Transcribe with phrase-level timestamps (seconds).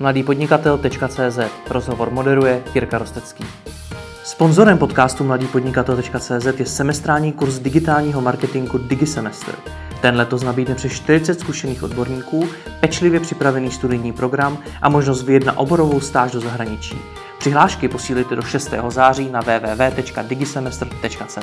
[0.00, 1.38] mladýpodnikatel.cz
[1.70, 3.44] Rozhovor moderuje Jirka Rostecký.
[4.24, 9.54] Sponzorem podcastu mladýpodnikatel.cz je semestrální kurz digitálního marketingu DigiSemester.
[10.00, 12.48] Ten letos nabídne přes 40 zkušených odborníků,
[12.80, 16.98] pečlivě připravený studijní program a možnost vyjet na oborovou stáž do zahraničí.
[17.38, 18.74] Přihlášky posílíte do 6.
[18.88, 21.38] září na www.digisemester.cz.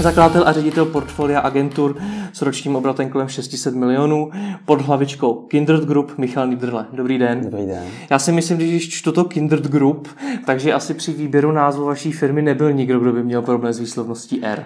[0.00, 1.96] Zakladatel a ředitel portfolia agentur
[2.32, 4.30] s ročním obratem kolem 600 milionů
[4.64, 6.86] pod hlavičkou Kindred Group Michal Niederle.
[6.92, 7.40] Dobrý den.
[7.44, 7.84] Dobrý den.
[8.10, 10.08] Já si myslím, že když čtu to Kindred Group,
[10.46, 14.44] takže asi při výběru názvu vaší firmy nebyl nikdo, kdo by měl problém s výslovností
[14.44, 14.64] R.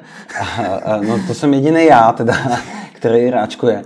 [1.06, 2.34] No to jsem jediný já, teda,
[2.92, 3.84] který ráčkuje.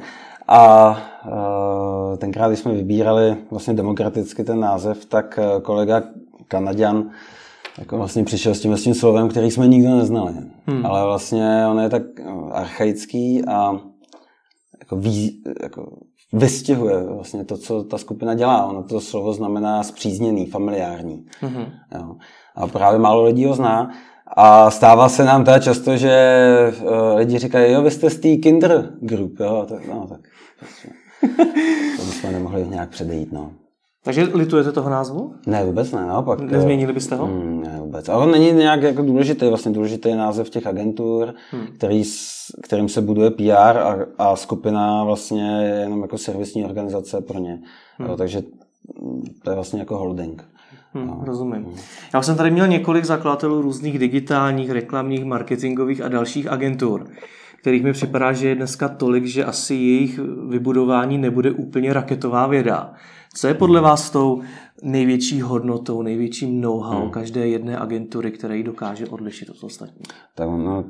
[0.48, 0.90] A
[1.26, 6.02] uh, tenkrát, když jsme vybírali vlastně demokraticky ten název, tak e, kolega
[6.48, 7.10] Kanaděn
[7.78, 10.34] jako vlastně přišel s tím, s tím slovem, který jsme nikdo neznali.
[10.66, 10.86] Hmm.
[10.86, 12.02] Ale vlastně on je tak
[12.52, 13.80] archaický a
[14.80, 15.98] jako, ví, jako
[16.32, 18.66] vystihuje vlastně to, co ta skupina dělá.
[18.66, 21.26] Ono to slovo znamená zpřízněný, familiární.
[21.40, 21.66] Hmm.
[21.94, 22.16] Jo.
[22.54, 23.90] A právě málo lidí ho zná.
[24.36, 28.36] A stává se nám teda často, že uh, lidi říkají, jo, vy jste z té
[28.36, 30.20] Kinder Group, jo, tak, no, tak
[31.96, 33.52] to bychom nemohli nějak předejít, no.
[34.08, 35.34] Takže litujete toho názvu?
[35.46, 36.40] Ne, vůbec ne, naopak.
[36.40, 37.26] Nezměnili byste ho?
[37.26, 38.08] Mm, ne, vůbec.
[38.08, 41.66] Ale on není nějak jako důležitý, vlastně důležitý je název těch agentur, hmm.
[41.76, 42.02] který,
[42.62, 47.60] kterým se buduje PR a, a skupina vlastně je jenom jako servisní organizace pro ně.
[47.98, 48.08] Hmm.
[48.08, 48.42] Jo, takže
[49.42, 50.44] to je vlastně jako holding.
[50.92, 51.20] Hmm, no.
[51.26, 51.64] Rozumím.
[51.64, 51.76] Hmm.
[52.14, 57.06] Já jsem tady měl několik zakladatelů různých digitálních, reklamních, marketingových a dalších agentur,
[57.60, 62.94] kterých mi připadá, že je dneska tolik, že asi jejich vybudování nebude úplně raketová věda.
[63.38, 64.42] Co je podle vás tou
[64.82, 67.10] největší hodnotou, největším know-how hmm.
[67.10, 70.06] každé jedné agentury, které ji dokáže odlišit od ostatních?
[70.34, 70.84] Tak no,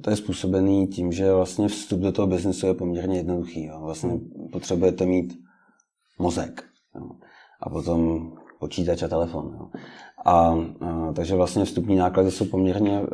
[0.00, 3.64] to je způsobený tím, že vlastně vstup do toho biznesu je poměrně jednoduchý.
[3.64, 3.80] Jo.
[3.80, 4.48] Vlastně hmm.
[4.52, 5.38] potřebujete mít
[6.18, 7.10] mozek jo.
[7.60, 9.56] a potom počítač a telefon.
[9.60, 9.68] Jo.
[10.24, 13.06] A, a takže vlastně vstupní náklady jsou poměrně uh,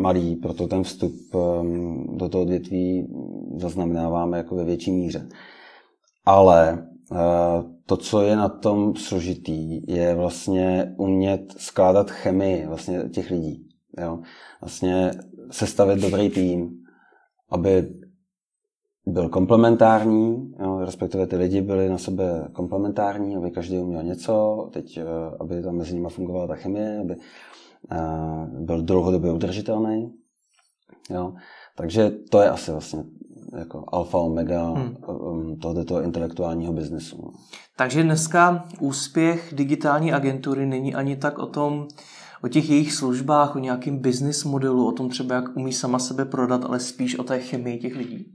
[0.00, 3.08] malý, proto ten vstup um, do toho odvětví
[3.56, 5.28] zaznamenáváme jako ve větší míře.
[6.26, 13.30] Ale uh, to, co je na tom složitý, je vlastně umět skládat chemii vlastně těch
[13.30, 13.68] lidí.
[13.98, 14.18] Jo?
[14.60, 15.10] Vlastně
[15.50, 16.70] sestavit dobrý tým,
[17.50, 17.94] aby
[19.06, 20.80] byl komplementární, jo?
[20.84, 25.04] respektive ty lidi byli na sebe komplementární, aby každý uměl něco, teď, eh,
[25.40, 27.16] aby tam mezi nimi fungovala ta chemie, aby
[27.92, 30.14] eh, byl dlouhodobě udržitelný.
[31.10, 31.34] Jo?
[31.76, 33.04] Takže to je asi vlastně
[33.58, 34.96] jako alfa omega hmm.
[35.08, 37.32] Um, tohoto intelektuálního biznesu.
[37.76, 41.88] Takže dneska úspěch digitální agentury není ani tak o tom,
[42.42, 46.24] o těch jejich službách, o nějakém business modelu, o tom třeba, jak umí sama sebe
[46.24, 48.26] prodat, ale spíš o té chemii těch lidí.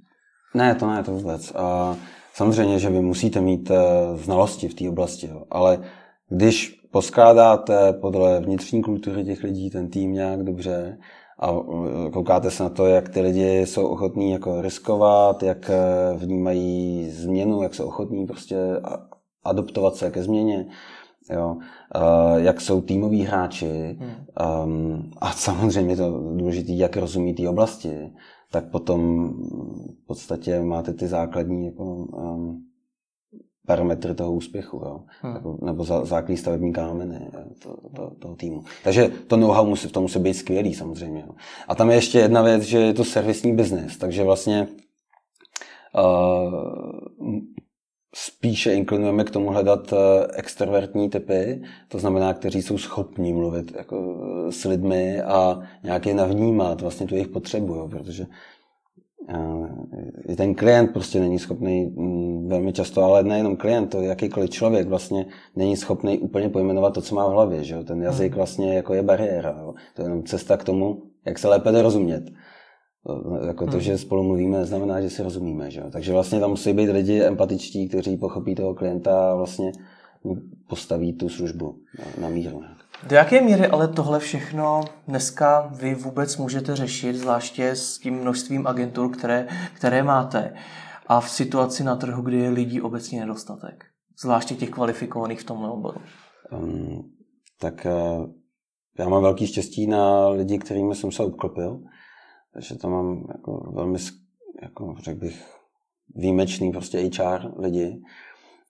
[0.53, 1.51] Ne, to ne, to vůbec.
[1.55, 1.95] A
[2.33, 3.77] samozřejmě, že vy musíte mít eh,
[4.17, 5.79] znalosti v té oblasti, ale
[6.29, 10.97] když poskládáte podle vnitřní kultury těch lidí ten tým nějak dobře,
[11.39, 15.83] a e, koukáte se na to, jak ty lidi jsou ochotní jako riskovat, jak e,
[16.17, 18.57] vnímají změnu, jak jsou ochotní prostě
[19.43, 20.67] adoptovat se ke změně,
[21.29, 21.57] jo,
[22.35, 24.11] jak jsou týmoví hráči hmm.
[24.63, 28.13] um, a samozřejmě to důležité, jak rozumí té oblasti,
[28.51, 29.29] tak potom
[30.03, 32.63] v podstatě máte ty základní jako, um,
[33.65, 35.01] parametry toho úspěchu, jo?
[35.21, 35.33] Hmm.
[35.33, 37.27] Jako, nebo za, základní stavební kámeny
[37.63, 38.63] to, to, toho týmu.
[38.83, 41.23] Takže to know-how musí, to musí být skvělý samozřejmě.
[41.27, 41.33] Jo?
[41.67, 44.67] A tam je ještě jedna věc, že je to servisní biznis, takže vlastně
[45.97, 47.35] uh,
[48.15, 49.99] spíše inklinujeme k tomu hledat uh,
[50.33, 54.17] extrovertní typy, to znamená, kteří jsou schopní mluvit jako,
[54.49, 57.87] s lidmi a nějak je navnímat vlastně tu jejich potřebu, jo?
[57.87, 58.25] protože
[60.37, 65.25] ten klient prostě není schopný mm, velmi často, ale nejenom klient, to jakýkoliv člověk vlastně
[65.55, 67.63] není schopný úplně pojmenovat to, co má v hlavě.
[67.63, 67.83] Že?
[67.83, 68.37] Ten jazyk hmm.
[68.37, 69.57] vlastně jako je bariéra.
[69.59, 69.73] Jo?
[69.95, 72.31] To je jenom cesta k tomu, jak se lépe dorozumět.
[73.47, 73.81] Jako to, hmm.
[73.81, 75.71] že spolu mluvíme, neznamená, že si rozumíme.
[75.71, 75.81] Že?
[75.91, 79.71] Takže vlastně tam musí být lidi empatičtí, kteří pochopí toho klienta a vlastně
[80.67, 82.61] postaví tu službu na, na míru.
[83.09, 88.67] Do jaké míry ale tohle všechno dneska vy vůbec můžete řešit, zvláště s tím množstvím
[88.67, 90.53] agentur, které, které máte
[91.07, 93.85] a v situaci na trhu, kdy je lidí obecně nedostatek?
[94.21, 96.01] Zvláště těch kvalifikovaných v tomhle oboru.
[96.51, 97.11] Um,
[97.59, 98.25] tak uh,
[98.99, 101.79] já mám velký štěstí na lidi, kterými jsem se obklopil,
[102.53, 103.99] takže tam mám jako velmi,
[104.61, 105.45] jako řekl bych,
[106.15, 108.01] výjimečný prostě HR lidi,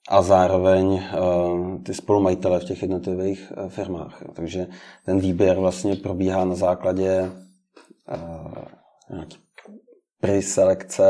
[0.09, 4.23] a zároveň uh, ty spolumajitele v těch jednotlivých uh, firmách.
[4.33, 4.67] Takže
[5.05, 8.53] ten výběr vlastně probíhá na základě uh,
[9.09, 9.37] nějaký
[10.21, 11.03] preselekce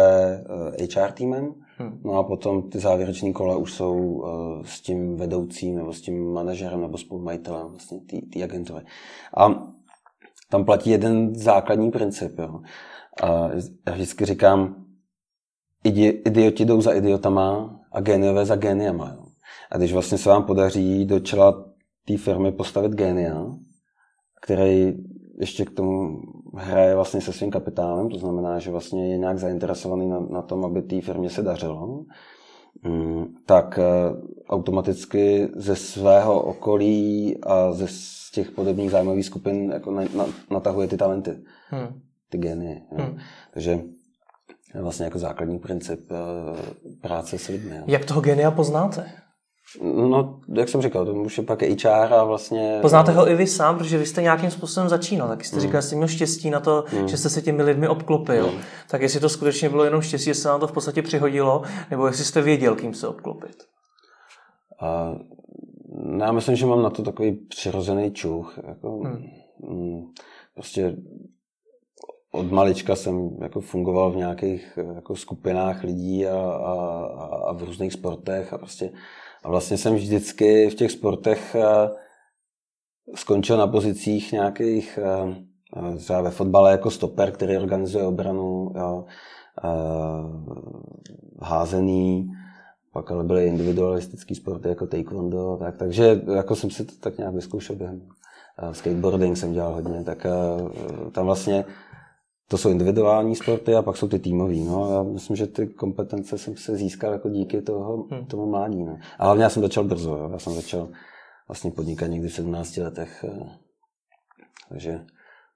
[0.95, 2.01] HR týmem, Hmm.
[2.03, 4.23] No a potom ty závěrečné kola už jsou
[4.65, 7.99] s tím vedoucím nebo s tím manažerem nebo spolumajitelem vlastně
[8.33, 8.85] té agentury.
[9.37, 9.47] A
[10.49, 12.39] tam platí jeden základní princip.
[12.39, 12.61] Jo.
[13.23, 13.49] A
[13.87, 14.85] já vždycky říkám,
[15.83, 19.15] idi, idioti jdou za idiotama a géniové za géniama.
[19.15, 19.25] Jo.
[19.71, 21.65] A když vlastně se vám podaří do čela
[22.05, 23.45] té firmy postavit génia,
[24.41, 24.93] který
[25.39, 26.21] ještě k tomu
[26.57, 30.65] hraje vlastně se svým kapitálem, to znamená, že vlastně je nějak zainteresovaný na, na tom,
[30.65, 32.05] aby té firmě se dařilo,
[32.83, 33.83] mm, tak eh,
[34.49, 40.87] automaticky ze svého okolí a ze z těch podobných zájmových skupin jako na, na, natahuje
[40.87, 41.31] ty talenty,
[41.69, 42.01] hmm.
[42.29, 42.81] ty geny.
[42.91, 43.17] Hmm.
[43.53, 43.79] Takže
[44.81, 47.83] vlastně jako základní princip eh, práce s lidmi.
[47.87, 49.11] Jak toho genia poznáte?
[49.81, 52.79] No, jak jsem říkal, to už je pak HR a vlastně...
[52.81, 55.61] Poznáte ho i vy sám, protože vy jste nějakým způsobem začínal, tak jste mm.
[55.61, 57.07] říkal, že jste měl štěstí na to, mm.
[57.07, 58.51] že jste se těmi lidmi obklopil.
[58.51, 58.57] Mm.
[58.89, 61.61] Tak jestli to skutečně bylo jenom štěstí, že se vám to v podstatě přihodilo,
[61.91, 63.63] nebo jestli jste věděl, kým se obklopit?
[64.81, 65.15] A,
[66.03, 68.59] no, já myslím, že mám na to takový přirozený čuch.
[68.67, 69.03] Jako,
[69.59, 70.05] mm.
[70.53, 70.95] Prostě
[72.35, 76.73] od malička jsem jako fungoval v nějakých jako skupinách lidí a, a,
[77.47, 78.91] a v různých sportech a prostě
[79.45, 81.89] a vlastně jsem vždycky v těch sportech eh,
[83.15, 85.35] skončil na pozicích nějakých, eh,
[85.93, 89.05] eh, třeba ve fotbale jako stoper, který organizuje obranu, jo,
[91.41, 92.27] házený,
[92.93, 97.33] pak ale byly individualistický sporty jako taekwondo, tak, takže jako jsem si to tak nějak
[97.33, 98.01] vyzkoušel během
[98.71, 100.25] skateboarding jsem dělal hodně, tak
[101.11, 101.65] tam vlastně
[102.47, 104.63] to jsou individuální sporty a pak jsou ty týmový.
[104.63, 104.91] No.
[104.91, 108.25] Já myslím, že ty kompetence jsem se získal jako díky toho, hmm.
[108.25, 108.83] tomu mládí.
[108.83, 108.97] No.
[109.19, 110.17] A hlavně já jsem začal brzo.
[110.17, 110.29] Jo.
[110.31, 110.89] Já jsem začal
[111.47, 113.25] vlastně podnikat někdy v 17 letech.
[113.27, 113.49] Eh,
[114.69, 114.89] takže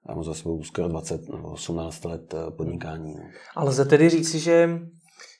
[0.08, 3.14] já mám za sebou skoro 20 nebo 18 let eh, podnikání.
[3.14, 3.22] No.
[3.56, 4.68] Ale lze tedy říci, že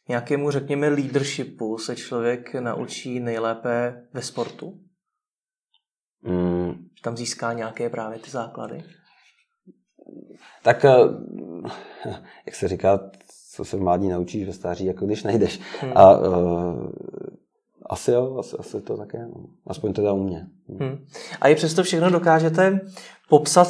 [0.09, 4.81] nějakému, řekněme, leadershipu se člověk naučí nejlépe ve sportu?
[6.23, 6.75] Hmm.
[7.03, 8.85] Tam získá nějaké právě ty základy?
[10.63, 10.91] Tak, eh,
[12.47, 13.11] jak se říká,
[13.55, 15.61] co se v mládí naučíš ve stáří, jako když nejdeš.
[15.81, 15.93] Hmm.
[15.95, 16.91] A uh,
[17.91, 19.45] asi jo, asi, asi to také, no.
[19.67, 20.47] aspoň teda u mě.
[20.81, 21.07] Hmm.
[21.41, 22.81] A i přesto všechno dokážete
[23.29, 23.69] popsat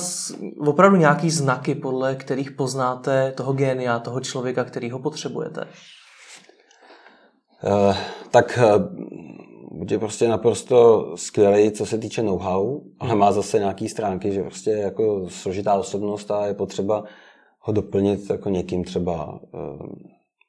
[0.58, 5.66] opravdu nějaký znaky, podle kterých poznáte toho génia, toho člověka, který ho potřebujete?
[7.64, 7.96] Uh,
[8.31, 8.82] tak uh,
[9.90, 14.70] je prostě naprosto skvělý, co se týče know-how, ale má zase nějaký stránky, že prostě
[14.70, 17.05] jako složitá osobnost a je potřeba
[17.61, 19.87] ho doplnit jako někým třeba, eh,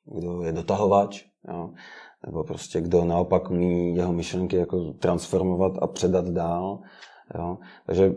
[0.06, 1.70] kdo je dotahovač, jo,
[2.26, 6.80] nebo prostě kdo naopak umí jeho myšlenky jako transformovat a předat dál.
[7.36, 7.58] Jo.
[7.86, 8.14] Takže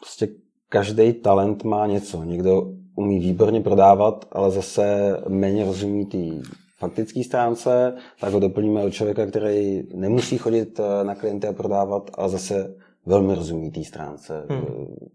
[0.00, 0.28] prostě
[0.68, 2.22] každý talent má něco.
[2.22, 2.62] Někdo
[2.96, 6.40] umí výborně prodávat, ale zase méně rozumí ty
[6.78, 12.10] faktické stránce, tak ho doplníme od člověka, který nemusí chodit eh, na klienty a prodávat,
[12.14, 12.74] a zase
[13.06, 14.62] velmi rozumí té stránce hmm.
[14.62, 15.08] Eh,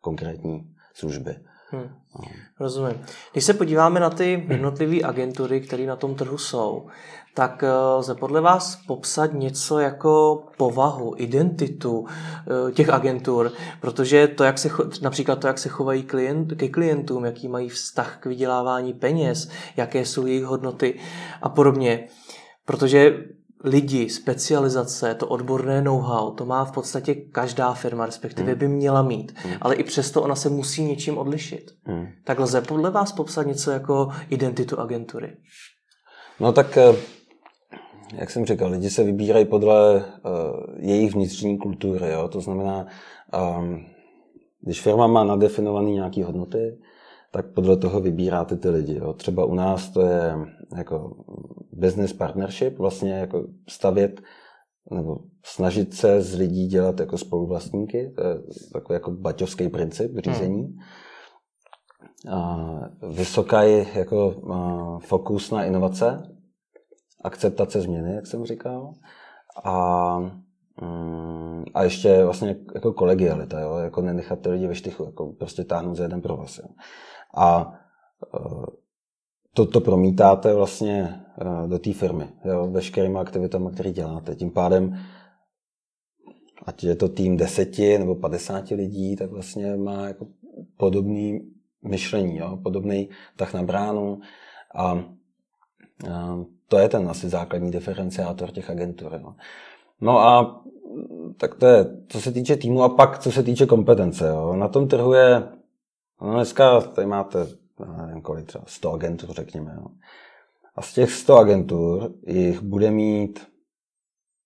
[0.00, 1.36] konkrétní služby.
[1.70, 1.88] Hmm.
[2.18, 2.24] No.
[2.60, 3.04] Rozumím.
[3.32, 6.86] Když se podíváme na ty jednotlivé agentury, které na tom trhu jsou,
[7.34, 14.44] tak eh, lze podle vás popsat něco jako povahu, identitu eh, těch agentur, protože to,
[14.44, 14.70] jak se,
[15.02, 20.06] například to, jak se chovají klient, ke klientům, jaký mají vztah k vydělávání peněz, jaké
[20.06, 20.98] jsou jejich hodnoty
[21.42, 22.08] a podobně.
[22.66, 23.24] Protože
[23.64, 28.58] lidi, specializace, to odborné know-how, to má v podstatě každá firma, respektive hmm.
[28.58, 29.32] by měla mít.
[29.36, 29.54] Hmm.
[29.60, 31.70] Ale i přesto ona se musí něčím odlišit.
[31.84, 32.06] Hmm.
[32.24, 35.36] Tak lze podle vás popsat něco jako identitu agentury?
[36.40, 36.94] No tak, eh,
[38.12, 40.02] jak jsem říkal, lidi se vybírají podle uh,
[40.76, 42.10] jejich vnitřní kultury.
[42.10, 42.28] Jo?
[42.28, 42.86] To znamená,
[43.58, 43.84] um,
[44.60, 46.78] když firma má nadefinované nějaké hodnoty,
[47.30, 48.98] tak podle toho vybíráte ty lidi.
[48.98, 49.12] Jo.
[49.12, 50.34] Třeba u nás to je
[50.76, 51.16] jako
[51.72, 54.20] business partnership, vlastně jako stavět
[54.90, 58.34] nebo snažit se z lidí dělat jako spoluvlastníky, to je
[58.72, 60.62] takový jako baťovský princip řízení.
[60.62, 60.78] Hmm.
[62.34, 62.66] A
[63.08, 64.42] vysoká je jako
[65.04, 66.22] fokus na inovace,
[67.22, 68.94] akceptace změny, jak jsem říkal.
[69.64, 70.18] A,
[70.80, 73.76] mm, a ještě vlastně jako kolegialita, jo?
[73.76, 76.58] jako nenechat ty lidi ve štychu, jako prostě táhnout za jeden pro vás.
[76.58, 76.68] Jo?
[77.36, 77.74] A
[78.34, 78.38] e,
[79.54, 84.34] to, to promítáte vlastně e, do té firmy, jo, veškerými aktivitami, které děláte.
[84.34, 84.98] Tím pádem,
[86.66, 90.26] ať je to tým deseti nebo padesáti lidí, tak vlastně má jako
[90.76, 91.52] podobný
[91.82, 94.20] myšlení, jo, podobný tak na bránu.
[94.74, 94.90] A,
[96.12, 99.20] a to je ten asi základní diferenciátor těch agentur.
[99.22, 99.34] Jo.
[100.00, 100.62] No a
[101.36, 104.28] tak to je, co se týče týmu a pak, co se týče kompetence.
[104.28, 104.56] Jo.
[104.56, 105.42] Na tom trhu je
[106.22, 107.46] No dneska tady máte,
[108.06, 109.74] nevím kolik, třeba 100 agentů, řekněme.
[109.76, 109.86] Jo.
[110.76, 113.46] A z těch 100 agentur jich bude mít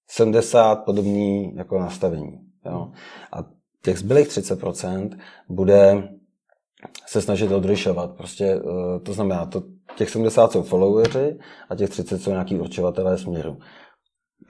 [0.08, 2.40] 70 podobný jako nastavení.
[2.64, 2.92] Jo?
[3.32, 3.44] A
[3.82, 5.18] těch zbylých 30%
[5.48, 6.08] bude
[7.06, 8.16] se snažit odlišovat.
[8.16, 9.62] Prostě eh, to znamená, to,
[9.96, 11.38] těch 70 jsou followeri
[11.68, 13.58] a těch 30 jsou nějaký určovatelé směru.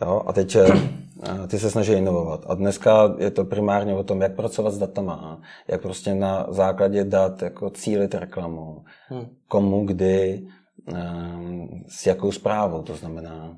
[0.02, 0.22] Jo?
[0.26, 2.44] A teď eh, ty se snaží inovovat.
[2.46, 7.04] A dneska je to primárně o tom, jak pracovat s datama, jak prostě na základě
[7.04, 9.26] dat jako cílit reklamu, hmm.
[9.48, 10.46] komu, kdy,
[10.94, 12.82] ehm, s jakou zprávou.
[12.82, 13.56] To znamená,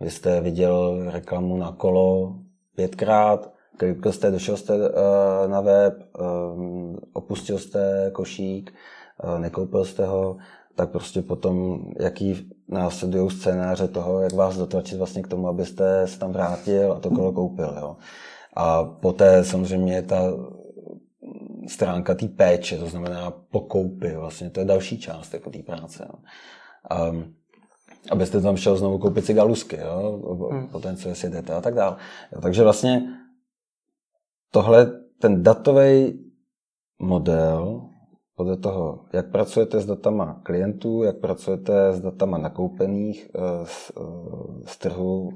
[0.00, 2.34] vy jste viděl reklamu na kolo
[2.76, 5.94] pětkrát, klikl jste, došel jste eh, na web,
[7.12, 8.74] opustil jste košík,
[9.24, 10.36] eh, nekoupil jste ho,
[10.74, 16.18] tak prostě potom, jaký následují scénáře toho, jak vás dotlačit vlastně k tomu, abyste se
[16.18, 17.76] tam vrátil a to kolo koupil.
[17.80, 17.96] Jo.
[18.56, 20.22] A poté samozřejmě ta
[21.68, 26.06] stránka té péče, to znamená pokoupy, vlastně to je další část jako té práce.
[26.08, 26.14] Jo.
[26.90, 27.12] A,
[28.10, 30.22] abyste tam šel znovu koupit si galusky, jo,
[30.52, 30.68] hmm.
[30.68, 31.96] po ten, co je si jdete a tak dále.
[32.32, 33.02] Jo, takže vlastně
[34.50, 34.86] tohle,
[35.20, 36.20] ten datový
[36.98, 37.89] model
[38.40, 44.02] podle toho, jak pracujete s datama klientů, jak pracujete s datama nakoupených eh, z, eh,
[44.66, 45.28] z trhu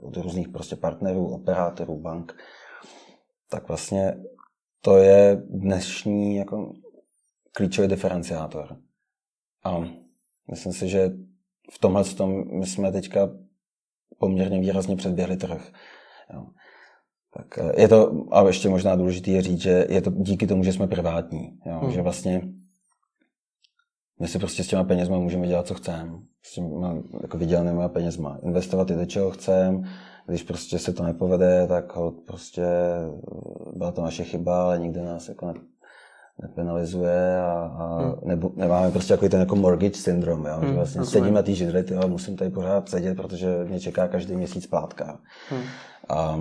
[0.00, 2.36] od různých prostě partnerů, operátorů, bank,
[3.50, 4.16] tak vlastně
[4.80, 6.72] to je dnešní jako
[7.52, 8.76] klíčový diferenciátor.
[9.64, 9.84] A
[10.50, 11.12] myslím si, že
[11.72, 13.30] v tomhle tom my jsme teďka
[14.18, 15.72] poměrně výrazně předběhli trh.
[16.34, 16.46] Jo.
[17.36, 20.64] Tak eh, je to, a ještě možná důležité je říct, že je to díky tomu,
[20.64, 21.58] že jsme privátní.
[21.66, 21.78] Jo?
[21.82, 21.90] Hmm.
[21.90, 22.42] Že vlastně
[24.20, 26.12] my si prostě s těma penězma můžeme dělat, co chceme.
[26.42, 28.38] S těma jako vydělanými penězma.
[28.42, 29.82] Investovat i do čeho chceme.
[30.26, 35.28] Když prostě se to nepovede, tak prostě eh, byla to naše chyba, ale nikde nás
[35.28, 35.54] jako ne,
[36.42, 38.14] nepenalizuje a, a hmm.
[38.24, 40.54] nebo, nemáme prostě jako ten jako mortgage syndrom, jo?
[40.56, 44.36] Hmm, že vlastně sedím na té židli, musím tady pořád sedět, protože mě čeká každý
[44.36, 45.18] měsíc plátka.
[45.50, 45.62] Hmm.
[46.08, 46.40] A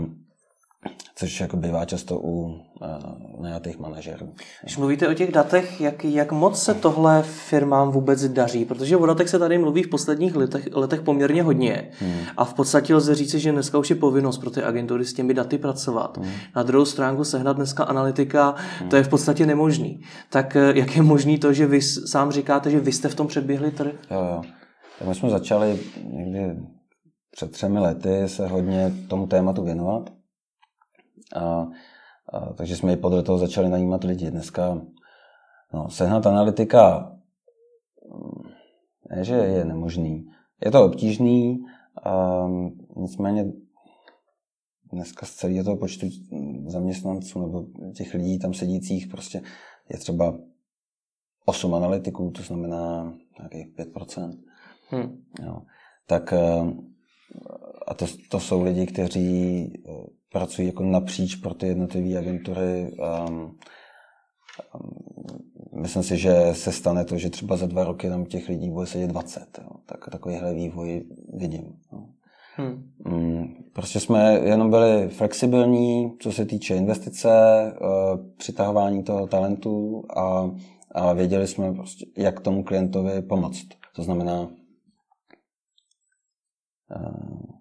[1.15, 4.33] což jako bývá často u uh, najatých manažerů.
[4.61, 8.65] Když mluvíte o těch datech, jak, jak moc se tohle firmám vůbec daří?
[8.65, 11.89] Protože o datech se tady mluví v posledních letech, letech poměrně hodně.
[11.99, 12.19] Hmm.
[12.37, 15.33] A v podstatě lze říct, že dneska už je povinnost pro ty agentury s těmi
[15.33, 16.17] daty pracovat.
[16.17, 16.31] Hmm.
[16.55, 18.89] Na druhou stránku sehnat dneska analytika, hmm.
[18.89, 20.01] to je v podstatě nemožný.
[20.29, 23.27] Tak eh, jak je možný to, že vy sám říkáte, že vy jste v tom
[23.27, 23.93] předběhli trh?
[24.11, 24.41] Jo, jo.
[24.99, 26.55] Tak my jsme začali někdy
[27.31, 30.09] před třemi lety se hodně tomu tématu věnovat.
[31.35, 31.67] A,
[32.29, 34.31] a, takže jsme i podle toho začali najímat lidi.
[34.31, 34.81] Dneska
[35.73, 37.11] no, sehnat analytika
[39.09, 40.31] ne, že je nemožný.
[40.65, 41.65] Je to obtížný,
[42.03, 42.43] a,
[42.95, 43.53] nicméně
[44.93, 46.07] dneska z celého toho počtu
[46.67, 49.41] zaměstnanců nebo těch lidí tam sedících prostě
[49.89, 50.37] je třeba
[51.45, 54.37] 8 analytiků, to znamená nějakých 5%.
[54.89, 55.23] Hmm.
[55.45, 55.61] Jo.
[56.07, 56.33] Tak
[57.87, 59.73] a to, to jsou lidi, kteří
[60.33, 62.91] pracují jako napříč pro ty jednotlivé agentury.
[63.27, 63.55] Um, um,
[65.81, 68.85] myslím si, že se stane to, že třeba za dva roky tam těch lidí bude
[68.85, 69.59] sedět 20.
[69.61, 69.69] Jo.
[69.85, 71.63] Tak takovýhle vývoj vidím.
[71.93, 72.05] Jo.
[72.55, 72.91] Hmm.
[73.05, 77.29] Um, prostě jsme jenom byli flexibilní, co se týče investice,
[77.81, 80.51] uh, přitahování toho talentu a,
[80.91, 83.67] a věděli jsme, prostě, jak tomu klientovi pomoct.
[83.95, 84.41] To znamená,
[86.95, 87.52] uh,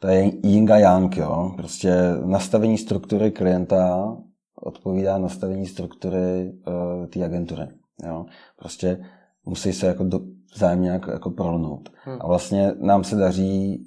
[0.00, 1.52] to je yin a yang, jo.
[1.56, 1.92] Prostě
[2.24, 4.16] nastavení struktury klienta
[4.54, 7.68] odpovídá nastavení struktury uh, té agentury.
[8.06, 8.26] Jo.
[8.56, 9.04] Prostě
[9.46, 10.20] musí se jako do,
[10.54, 11.92] vzájemně jako, jako prolnout.
[12.04, 12.18] Hmm.
[12.20, 13.84] A vlastně nám se daří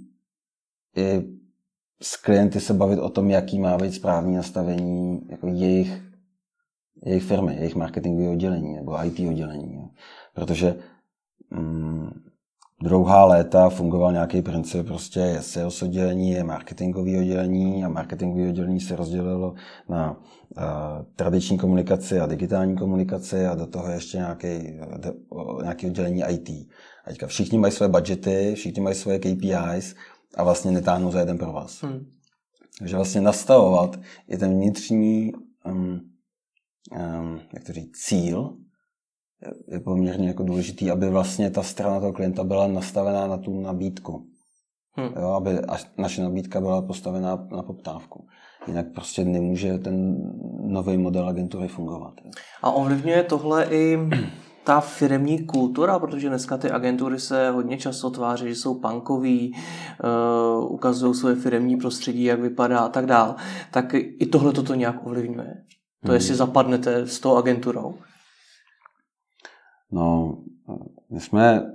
[0.96, 1.24] i
[2.01, 6.01] s klienty se bavit o tom, jaký má být správný nastavení jako jejich,
[7.05, 9.75] jejich firmy, jejich marketingové oddělení nebo IT oddělení.
[9.75, 9.89] Jo.
[10.34, 10.75] Protože
[11.50, 12.24] mm,
[12.82, 18.80] dlouhá léta fungoval nějaký princip, prostě je sales oddělení, je marketingové oddělení a marketingové oddělení
[18.80, 19.53] se rozdělilo
[19.89, 20.63] na uh,
[21.15, 24.80] tradiční komunikaci a digitální komunikaci a do toho ještě nějaký,
[25.30, 26.50] uh, nějaký oddělení IT.
[27.06, 29.96] A teďka všichni mají své budgety, všichni mají svoje KPIs
[30.38, 31.84] a vlastně netáhnou za jeden pro vás.
[31.84, 32.06] Hmm.
[32.80, 35.32] Takže vlastně nastavovat i ten vnitřní
[35.65, 36.01] um,
[36.92, 38.58] um, jak to říct, cíl
[39.68, 44.26] je poměrně jako důležitý, aby vlastně ta strana toho klienta byla nastavená na tu nabídku.
[44.96, 45.10] Hmm.
[45.22, 45.60] Jo, aby
[45.98, 48.28] naše nabídka byla postavená na poptávku.
[48.68, 50.16] Jinak prostě nemůže ten
[50.62, 52.14] nový model agentury fungovat.
[52.62, 53.98] A ovlivňuje tohle i
[54.64, 59.56] ta firmní kultura, protože dneska ty agentury se hodně často tváří, že jsou punkoví,
[60.64, 63.36] uh, ukazují své firmní prostředí, jak vypadá a tak dál.
[63.72, 65.54] Tak i tohle toto nějak ovlivňuje.
[66.06, 66.14] To, hmm.
[66.14, 67.96] jestli zapadnete s tou agenturou.
[69.94, 70.38] No,
[71.10, 71.74] my jsme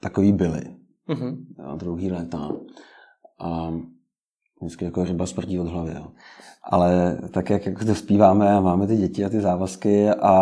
[0.00, 0.76] takový byli.
[1.08, 1.36] Mm-hmm.
[1.58, 2.50] Jo, dlouhý léta.
[3.38, 3.72] A
[4.60, 5.92] vždycky jako ryba smrtí od hlavy.
[5.94, 6.12] Jo.
[6.62, 10.36] Ale tak, jak jako to zpíváme a máme ty děti a ty závazky a,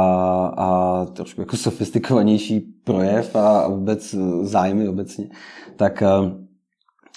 [0.57, 5.29] a trošku jako sofistikovanější projev a vůbec zájmy obecně,
[5.77, 6.03] tak,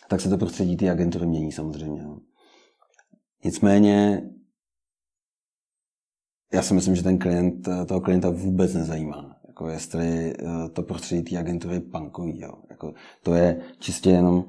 [0.10, 2.02] tak se to prostředí ty agentury mění samozřejmě.
[2.02, 2.18] Jo.
[3.46, 4.30] Nicméně
[6.54, 9.33] já si myslím, že ten klient, toho klienta vůbec nezajímá.
[9.54, 12.40] Jako jestli eh, to prostředí té agentury punkový.
[12.40, 12.54] Jo.
[12.70, 12.94] Jako
[13.24, 14.46] to je čistě jenom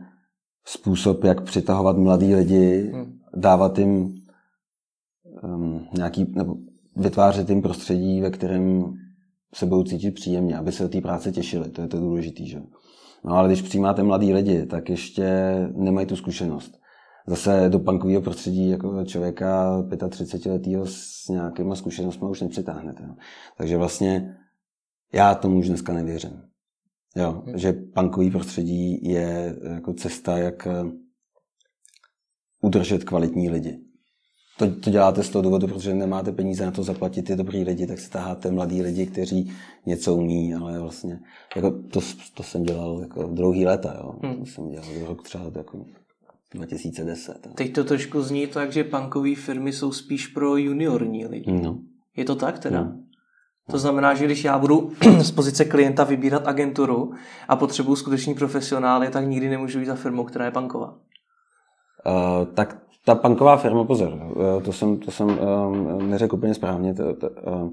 [0.64, 3.18] způsob, jak přitahovat mladý lidi, hmm.
[3.37, 4.14] dávat jim
[5.42, 6.56] um, nějaký, nebo
[6.96, 8.94] vytvářet jim prostředí, ve kterém
[9.54, 11.70] se budou cítit příjemně, aby se do té práce těšili.
[11.70, 12.44] To je to důležité.
[12.44, 12.62] Že?
[13.25, 16.78] No ale když přijímáte mladý lidi, tak ještě nemají tu zkušenost
[17.26, 23.02] zase do punkového prostředí jako člověka 35 letého s nějakýma zkušenostmi už nepřitáhnete.
[23.08, 23.14] Jo.
[23.58, 24.37] Takže vlastně
[25.14, 26.42] já tomu už dneska nevěřím.
[27.16, 27.59] Jo, hmm.
[27.59, 30.85] že punkový prostředí je jako cesta, jak eh,
[32.62, 33.78] udržet kvalitní lidi.
[34.59, 37.87] To, to děláte z toho důvodu, protože nemáte peníze na to zaplatit ty dobrý lidi,
[37.87, 39.52] tak se taháte mladí lidi, kteří
[39.87, 41.21] něco umí, ale vlastně
[41.56, 42.00] jako to,
[42.35, 44.14] to jsem dělal jako dlouhý léta, jo.
[44.23, 44.38] Hmm.
[44.38, 45.85] To jsem dělal rok třeba jako
[46.54, 47.49] 2010.
[47.54, 51.52] Teď to trošku zní tak, že bankové firmy jsou spíš pro juniorní lidi.
[51.52, 51.78] No.
[52.16, 52.85] Je to tak teda?
[52.85, 53.03] No.
[53.71, 57.12] To znamená, že když já budu z pozice klienta vybírat agenturu
[57.49, 60.94] a potřebuju skutečný profesionály, tak nikdy nemůžu jít za firmou, která je banková.
[62.06, 66.94] Uh, tak ta banková firma, pozor, uh, to jsem, to jsem uh, neřekl úplně správně,
[66.94, 67.71] to, to, uh,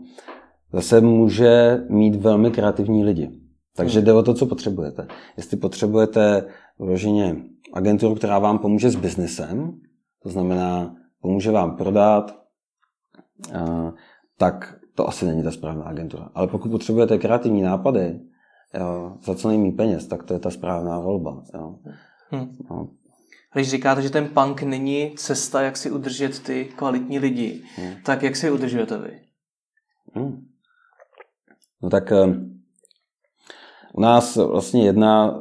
[0.74, 3.32] zase může mít velmi kreativní lidi.
[3.76, 4.06] Takže hmm.
[4.06, 5.08] jde o to, co potřebujete.
[5.38, 6.46] Jestli potřebujete
[6.80, 7.36] vloženě
[7.74, 9.80] agenturu, která vám pomůže s biznesem,
[10.24, 12.36] to znamená, pomůže vám prodat,
[14.38, 16.30] tak to asi není ta správná agentura.
[16.36, 18.20] Ale pokud potřebujete kreativní nápady,
[18.80, 21.44] jo, za co nejmí peněz, tak to je ta správná volba.
[21.54, 21.76] Jo.
[22.30, 22.58] Hmm.
[22.70, 22.90] No.
[23.54, 27.94] Když říkáte, že ten punk není cesta, jak si udržet ty kvalitní lidi, hmm.
[28.06, 29.22] tak jak si udržujete vy?
[30.14, 30.48] Hmm.
[31.82, 32.14] No tak
[33.94, 35.40] u nás vlastně jedna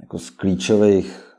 [0.00, 1.31] jako z klíčových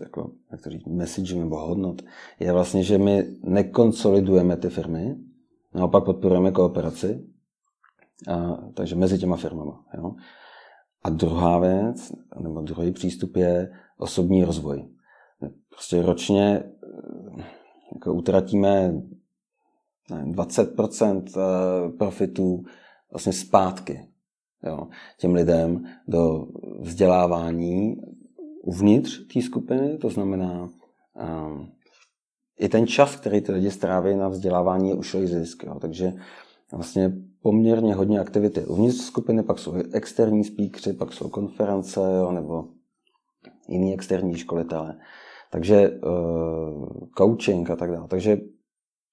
[0.00, 2.02] jako, jak to říct, message nebo hodnot,
[2.40, 5.16] je vlastně, že my nekonsolidujeme ty firmy,
[5.74, 7.26] naopak podporujeme kooperaci,
[8.28, 9.84] a, takže mezi těma firmama.
[9.96, 10.14] Jo?
[11.02, 14.88] A druhá věc, nebo druhý přístup je osobní rozvoj.
[15.70, 16.62] Prostě ročně
[17.94, 19.02] jako utratíme
[20.10, 22.64] 20% eh, profitů
[23.12, 24.08] vlastně zpátky
[24.66, 26.46] jo, těm lidem do
[26.80, 27.96] vzdělávání
[28.66, 31.68] uvnitř té skupiny, to znamená um,
[32.58, 35.62] i ten čas, který ty lidi stráví na vzdělávání, je ušlý zisk.
[35.64, 35.78] Jo.
[35.80, 36.12] Takže
[36.72, 42.68] vlastně poměrně hodně aktivity uvnitř skupiny, pak jsou externí speakeři, pak jsou konference jo, nebo
[43.68, 44.98] jiný externí školitele.
[45.50, 48.08] Takže uh, coaching a tak dále.
[48.08, 48.36] Takže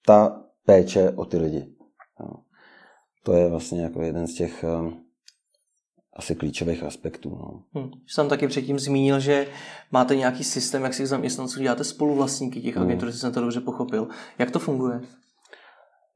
[0.06, 1.76] ta péče o ty lidi.
[2.20, 2.34] Jo.
[3.24, 5.03] To je vlastně jako jeden z těch um,
[6.15, 7.30] asi klíčových aspektů.
[7.30, 7.63] No.
[7.73, 7.91] Hmm.
[8.08, 9.47] Jsem taky předtím zmínil, že
[9.91, 12.86] máte nějaký systém, jak si zaměstnanců děláte spoluvlastníky těch hmm.
[12.86, 14.08] agentur, jestli jsem to dobře pochopil.
[14.39, 15.02] Jak to funguje?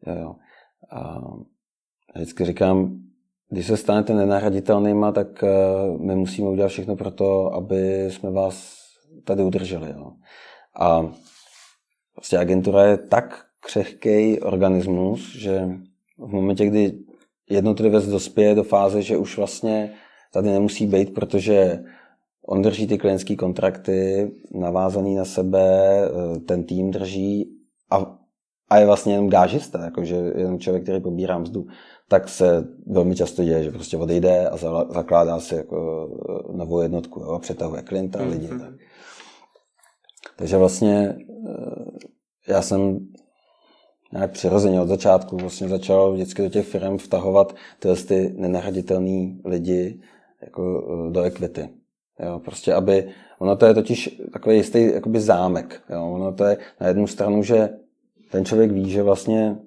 [0.07, 0.35] Jo, jo.
[0.89, 1.19] A
[2.15, 2.99] vždycky říkám,
[3.49, 8.77] když se stanete nenahraditelnýma, tak uh, my musíme udělat všechno pro to, aby jsme vás
[9.23, 9.93] tady udrželi.
[9.97, 10.11] Jo.
[10.79, 11.01] A
[12.15, 15.69] vlastně agentura je tak křehký organismus, že
[16.17, 16.99] v momentě, kdy
[17.49, 19.93] jednotlivec dospěje do fáze, že už vlastně
[20.33, 21.83] tady nemusí být, protože
[22.47, 25.69] on drží ty klientské kontrakty, navázaný na sebe,
[26.05, 27.51] eh, ten tým drží
[27.91, 28.17] a,
[28.69, 31.67] a je vlastně jenom gážista, jakože jenom člověk, který pobírá mzdu,
[32.09, 34.57] tak se velmi často děje, že prostě odejde a
[34.89, 38.47] zakládá si jako eh, novou jednotku jo, a přetahuje klienta a lidi.
[38.47, 38.59] Mm-hmm.
[38.59, 38.73] Tak.
[40.37, 41.17] Takže vlastně
[41.49, 42.07] eh,
[42.47, 42.99] já jsem
[44.11, 49.99] nějak přirozeně od začátku vlastně začal vždycky do těch firm vtahovat tyhle ty nenahraditelné lidi
[50.41, 51.69] jako eh, do equity.
[52.19, 55.81] Jo, prostě aby, ono to je totiž takový jistý jakoby zámek.
[55.89, 57.69] Jo, ono to je na jednu stranu, že
[58.31, 59.57] ten člověk ví, že vlastně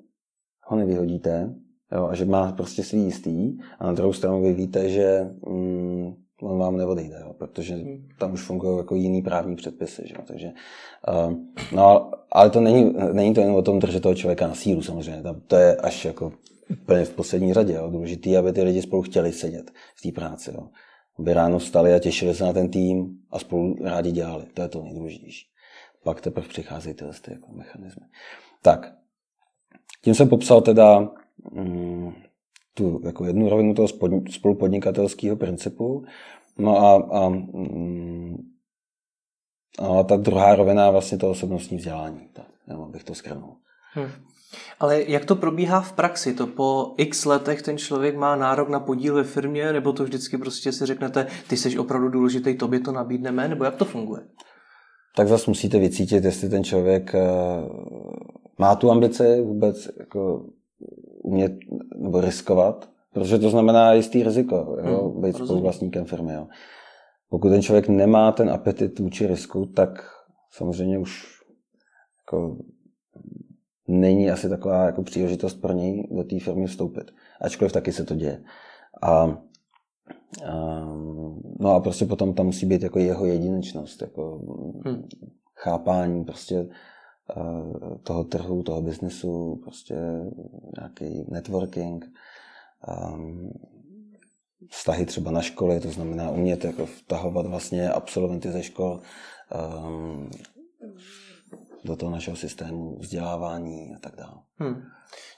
[0.67, 1.55] ho nevyhodíte
[1.93, 6.15] jo, a že má prostě svý jistý a na druhou stranu vy víte, že mm,
[6.43, 7.79] on vám neodejde, jo, protože
[8.19, 10.03] tam už fungují jako jiný právní předpisy.
[10.07, 10.15] Že?
[10.27, 10.53] Takže,
[11.09, 11.35] uh,
[11.73, 15.23] no, ale to není, není to jen o tom držet toho člověka na sílu samozřejmě.
[15.47, 16.33] To je až jako
[16.83, 17.73] úplně v poslední řadě.
[17.73, 17.91] Jo.
[17.91, 20.51] Důležitý, aby ty lidi spolu chtěli sedět v té práci.
[20.55, 20.69] Jo.
[21.19, 24.45] Aby ráno vstali a těšili se na ten tým a spolu rádi dělali.
[24.55, 25.47] To je to nejdůležitější.
[26.05, 28.07] Pak teprve přicházejí tyhle ty jako mechanizmy.
[28.63, 28.93] Tak,
[30.03, 31.09] tím jsem popsal teda
[31.53, 32.13] mm,
[32.81, 33.89] tu jako jednu rovinu toho
[34.31, 36.05] spolupodnikatelského principu.
[36.59, 38.37] No a, a, mm,
[39.79, 42.29] a ta druhá rovina je vlastně to osobnostní vzdělání.
[42.33, 42.47] Tak,
[42.83, 43.57] abych to skrnul.
[43.93, 44.09] Hmm.
[44.81, 46.35] Ale jak to probíhá v praxi?
[46.35, 50.39] To po x letech ten člověk má nárok na podíl ve firmě, nebo to vždycky
[50.39, 54.23] prostě si řeknete, ty jsi opravdu důležitý, tobě to nabídneme, nebo jak to funguje?
[55.17, 57.21] Tak zase musíte vycítit, jestli ten člověk eh,
[58.59, 60.45] má tu ambici vůbec jako
[61.31, 61.53] umět
[61.97, 66.35] nebo riskovat, protože to znamená jistý riziko, jo, hmm, být spoluvlastníkem firmy.
[66.35, 66.49] Jo.
[67.29, 70.05] Pokud ten člověk nemá ten apetit vůči risku, tak
[70.51, 71.41] samozřejmě už
[72.21, 72.57] jako
[73.89, 77.11] není asi taková jako příležitost pro něj do té firmy vstoupit.
[77.41, 78.43] Ačkoliv taky se to děje.
[79.03, 79.39] A, a,
[81.61, 84.41] no a prostě potom tam musí být jako jeho jedinečnost, jako
[84.87, 85.09] hmm.
[85.55, 86.69] chápání prostě
[88.03, 89.95] toho trhu, toho biznesu, prostě
[90.79, 92.05] nějaký networking,
[93.15, 93.51] um,
[94.71, 99.01] vztahy třeba na školy, to znamená umět jako vtahovat vlastně absolventy ze škol
[99.87, 100.31] um,
[101.85, 104.35] do toho našeho systému vzdělávání a tak dále.
[104.57, 104.83] Hmm.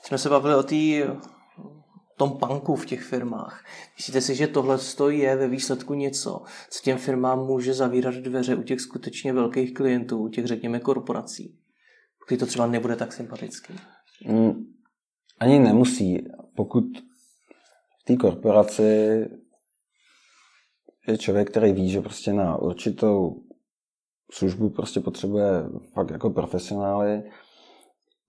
[0.03, 1.03] Jsme se bavili o tý,
[2.17, 3.65] tom panku v těch firmách.
[3.97, 4.79] Myslíte si, že tohle
[5.09, 10.19] je ve výsledku něco, co těm firmám může zavírat dveře u těch skutečně velkých klientů,
[10.19, 11.59] u těch, řekněme, korporací?
[12.29, 13.75] Pokud to třeba nebude tak sympatický.
[14.27, 14.53] Hmm,
[15.41, 16.25] ani nemusí.
[16.57, 16.85] Pokud
[18.01, 18.83] v té korporaci
[21.09, 23.43] je člověk, který ví, že prostě na určitou
[24.33, 25.47] službu prostě potřebuje
[25.93, 27.23] fakt jako profesionály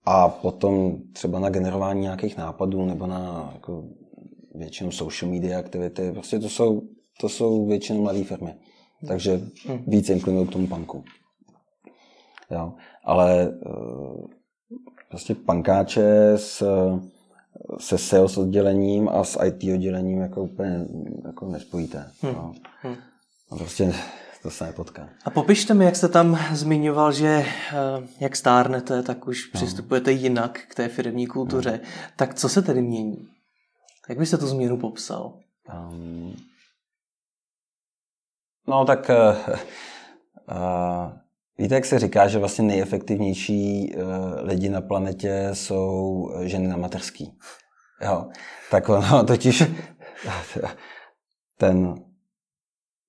[0.04, 3.84] a potom třeba na generování nějakých nápadů nebo na jako
[4.54, 6.82] většinou social media aktivity, prostě to jsou,
[7.20, 8.54] to jsou většinou mladé firmy.
[9.08, 9.84] Takže hmm.
[9.86, 11.04] víc inklinují k tomu punku.
[12.50, 12.72] Jo.
[13.04, 14.34] Ale eh,
[15.08, 16.62] prostě pankáče s,
[17.78, 20.86] se sales oddělením a s IT oddělením jako úplně
[21.26, 22.10] jako nespojíte.
[22.20, 22.34] Hmm.
[22.34, 22.54] No.
[22.82, 22.96] Hmm.
[23.50, 23.94] A prostě
[24.42, 25.08] to se nepotká.
[25.24, 27.44] A popište mi, jak jste tam zmiňoval, že eh,
[28.20, 29.60] jak stárnete, tak už no.
[29.60, 31.80] přistupujete jinak k té firmní kultuře.
[31.82, 31.88] No.
[32.16, 33.28] Tak co se tedy mění?
[34.08, 35.38] Jak byste tu změnu popsal?
[35.90, 36.36] Um,
[38.68, 39.54] no tak uh,
[40.56, 41.12] uh,
[41.58, 44.02] víte, jak se říká, že vlastně nejefektivnější uh,
[44.42, 47.38] lidi na planetě jsou ženy na materský.
[48.04, 48.26] Jo,
[48.70, 49.64] tak ono totiž
[51.58, 51.94] ten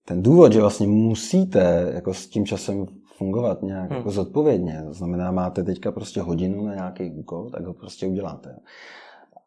[0.05, 2.85] ten důvod, že vlastně musíte jako s tím časem
[3.17, 3.97] fungovat nějak hmm.
[3.97, 8.59] jako zodpovědně, to znamená, máte teďka prostě hodinu na nějaký úkol, tak ho prostě uděláte.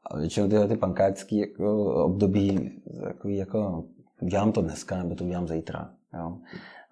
[0.07, 3.85] A většinou tyhle ty pankáčské jako období, jako, jako
[4.21, 5.91] udělám to dneska, nebo to udělám zítra.
[6.15, 6.39] Jo.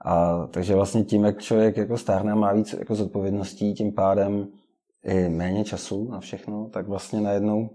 [0.07, 4.49] A, takže vlastně tím, jak člověk jako stárne má víc jako zodpovědností, tím pádem
[5.05, 7.71] i méně času na všechno, tak vlastně najednou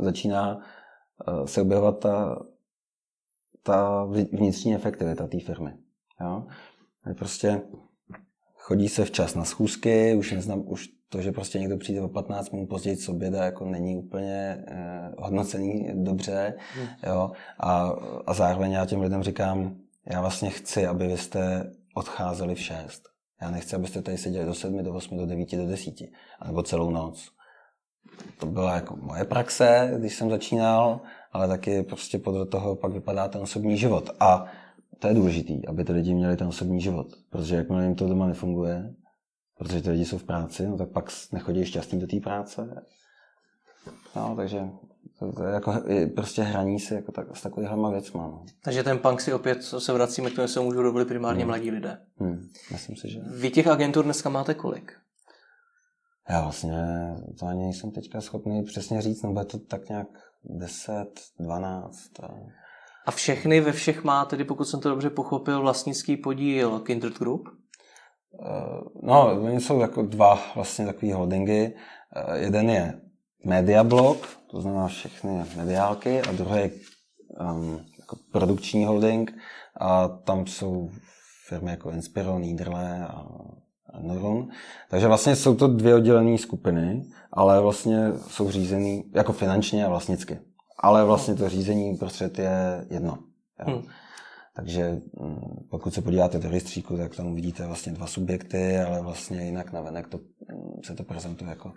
[0.00, 0.60] začíná
[1.28, 2.36] eh, se objevovat ta
[3.64, 5.70] ta vnitřní efektivita té firmy.
[6.20, 6.46] Jo?
[7.18, 7.62] Prostě
[8.54, 12.50] chodí se včas na schůzky, už, neznám, už to, že prostě někdo přijde o 15
[12.50, 16.54] minut později co oběda, jako není úplně eh, hodnocený dobře.
[16.74, 16.86] Hmm.
[17.06, 17.30] Jo?
[17.60, 17.92] A,
[18.26, 23.02] a zároveň já těm lidem říkám, já vlastně chci, aby vy jste odcházeli v 6.
[23.42, 25.94] Já nechci, abyste tady seděli do 7, do 8, do 9, do 10,
[26.40, 27.28] anebo celou noc.
[28.38, 31.00] To byla jako moje praxe, když jsem začínal
[31.34, 34.10] ale taky prostě podle toho pak vypadá ten osobní život.
[34.20, 34.46] A
[34.98, 38.26] to je důležité, aby ty lidi měli ten osobní život, protože jakmile jim to doma
[38.26, 38.94] nefunguje,
[39.58, 42.84] protože ty lidi jsou v práci, no tak pak nechodí šťastný do té práce.
[44.16, 44.60] No, takže
[45.52, 45.74] jako
[46.14, 48.22] prostě hraní se jako tak, s takovýhlema věcma.
[48.22, 48.44] No.
[48.64, 51.48] Takže ten punk si opět se vracíme k tomu, se můžou dovolit primárně hmm.
[51.48, 51.98] mladí lidé.
[52.16, 52.48] Hmm.
[52.72, 53.20] Myslím si, že...
[53.26, 54.92] Vy těch agentů dneska máte kolik?
[56.28, 56.82] Já vlastně
[57.38, 60.08] to ani nejsem teďka schopný přesně říct, nebo je to tak nějak
[60.44, 61.04] 10,
[61.40, 62.10] 12.
[63.06, 67.48] A všechny ve všech má tedy, pokud jsem to dobře pochopil, vlastnický podíl Kindred Group?
[68.42, 71.74] Eh, no, oni jsou jako dva vlastně takový holdingy.
[72.16, 73.00] Eh, jeden je
[73.44, 76.70] Mediablog, to znamená všechny mediálky, a druhý je
[77.40, 79.32] um, jako produkční holding
[79.80, 80.90] a tam jsou
[81.48, 83.26] firmy jako Inspiro, Niederle a
[84.00, 84.48] Neuron.
[84.90, 90.38] Takže vlastně jsou to dvě oddělené skupiny, ale vlastně jsou řízený jako finančně a vlastnicky.
[90.78, 93.18] Ale vlastně to řízení prostřed je jedno.
[93.58, 93.82] Hmm.
[94.56, 99.44] Takže mm, pokud se podíváte do rejstříku, tak tam uvidíte vlastně dva subjekty, ale vlastně
[99.44, 101.72] jinak navenek to, mm, se to prezentuje jako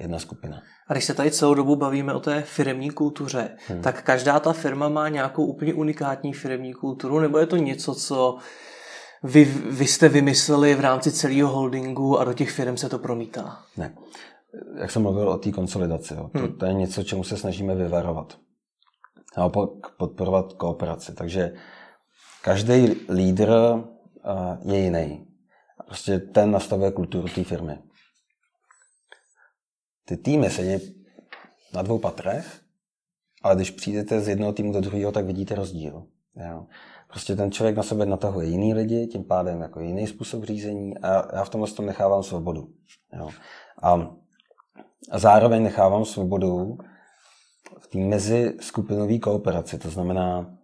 [0.00, 0.62] jedna skupina.
[0.88, 3.82] A když se tady celou dobu bavíme o té firmní kultuře, hmm.
[3.82, 8.36] tak každá ta firma má nějakou úplně unikátní firmní kulturu, nebo je to něco, co
[9.22, 13.58] vy, vy jste vymysleli v rámci celého holdingu a do těch firm se to promítá?
[13.76, 13.94] Ne.
[14.80, 16.30] Jak jsem mluvil o té konsolidaci, jo.
[16.32, 16.58] To, hmm.
[16.58, 18.38] to je něco, čemu se snažíme vyvarovat.
[19.36, 21.14] naopak podporovat kooperaci.
[21.14, 21.52] Takže
[22.42, 23.52] každý lídr
[24.64, 25.26] je jiný.
[25.86, 27.78] Prostě ten nastavuje kulturu té firmy.
[30.04, 31.04] Ty týmy sedí
[31.74, 32.60] na dvou patrech,
[33.42, 36.06] ale když přijdete z jednoho týmu do druhého, tak vidíte rozdíl.
[36.36, 36.66] Jo.
[37.08, 41.36] Prostě ten člověk na sebe natahuje jiný lidi, tím pádem jako jiný způsob řízení a
[41.36, 42.68] já v tomhle tom nechávám svobodu.
[43.18, 43.28] Jo.
[43.82, 44.16] A,
[45.14, 46.78] zároveň nechávám svobodu
[47.80, 49.78] v té mezi skupinové kooperaci.
[49.78, 50.58] To znamená,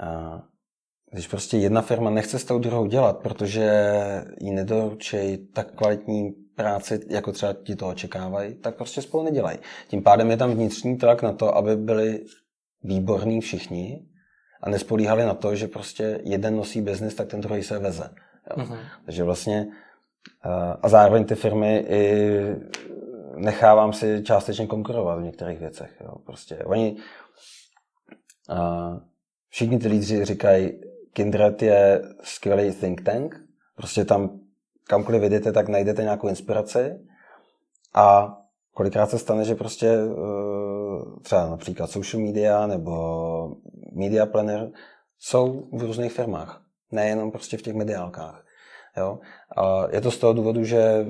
[0.00, 0.42] a,
[1.10, 3.90] když prostě jedna firma nechce s tou druhou dělat, protože
[4.40, 9.58] jí nedoručej tak kvalitní práci, jako třeba ti to očekávají, tak prostě spolu nedělají.
[9.88, 12.24] Tím pádem je tam vnitřní tlak na to, aby byli
[12.82, 14.06] výborní všichni
[14.62, 18.10] a nespolíhali na to, že prostě jeden nosí biznis, tak ten druhý se veze.
[18.50, 18.64] Jo.
[18.64, 18.78] Mm-hmm.
[19.04, 19.66] Takže vlastně
[20.82, 22.30] a zároveň ty firmy i
[23.36, 25.90] nechávám si částečně konkurovat v některých věcech.
[26.00, 26.14] Jo.
[26.26, 26.96] Prostě oni
[28.48, 28.90] a
[29.48, 30.72] všichni ty lídři říkají,
[31.12, 33.40] Kindred je skvělý think tank,
[33.76, 34.40] prostě tam
[34.88, 36.98] kamkoliv vidíte, tak najdete nějakou inspiraci
[37.94, 38.36] a
[38.74, 43.56] kolikrát se stane, že prostě eh, třeba například social media nebo
[43.92, 44.70] media planner
[45.18, 48.44] jsou v různých firmách, nejenom prostě v těch mediálkách.
[48.96, 49.18] Jo?
[49.56, 51.06] A je to z toho důvodu, že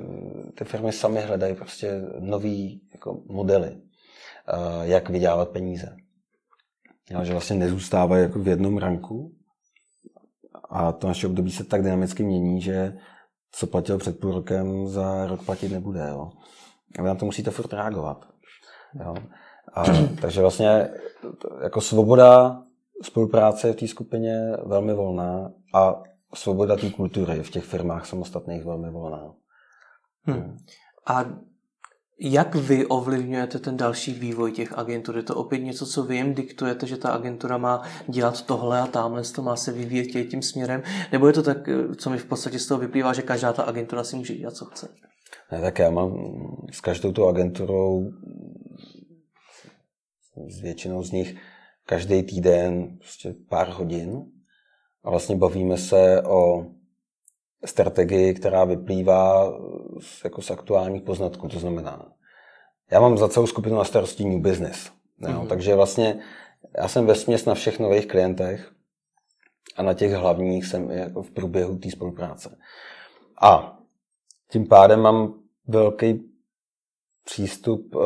[0.57, 5.95] ty firmy sami hledají prostě nový jako modely, eh, jak vydělávat peníze.
[7.09, 9.31] Jo, že vlastně nezůstávají jako v jednom ranku
[10.69, 12.97] a to naše období se tak dynamicky mění, že
[13.55, 16.07] co platil před půl rokem, za rok platit nebude.
[16.09, 16.31] Jo.
[16.99, 18.25] A vy na to musíte furt reagovat.
[19.05, 19.15] Jo.
[19.73, 19.83] A,
[20.21, 20.89] takže vlastně
[21.63, 22.61] jako svoboda
[23.03, 28.91] spolupráce v té skupině velmi volná a svoboda té kultury v těch firmách samostatných velmi
[28.91, 29.33] volná.
[30.23, 30.57] Hmm.
[31.07, 31.25] A
[32.19, 35.17] jak vy ovlivňujete ten další vývoj těch agentur?
[35.17, 38.87] Je to opět něco, co vy jim diktujete, že ta agentura má dělat tohle a
[38.87, 40.83] tamhle, to má se vyvíjet tím směrem?
[41.11, 41.57] Nebo je to tak,
[41.97, 44.65] co mi v podstatě z toho vyplývá, že každá ta agentura si může dělat, co
[44.65, 44.87] chce?
[45.51, 46.11] Ne, tak já mám
[46.71, 48.11] s každou tou agenturou,
[50.47, 51.35] s většinou z nich,
[51.85, 54.25] každý týden prostě pár hodin
[55.03, 56.65] a vlastně bavíme se o
[57.65, 59.53] strategii, která vyplývá
[59.99, 61.47] z, jako z aktuálních poznatků.
[61.47, 62.11] To znamená,
[62.91, 64.91] já mám za celou skupinu na starosti new business.
[65.19, 65.29] Jo?
[65.29, 65.47] Mm-hmm.
[65.47, 66.19] Takže vlastně
[66.77, 68.71] já jsem ve směs na všech nových klientech
[69.75, 72.57] a na těch hlavních jsem jako v průběhu té spolupráce.
[73.41, 73.79] A
[74.51, 75.33] tím pádem mám
[75.67, 76.31] velký
[77.25, 77.99] přístup eh,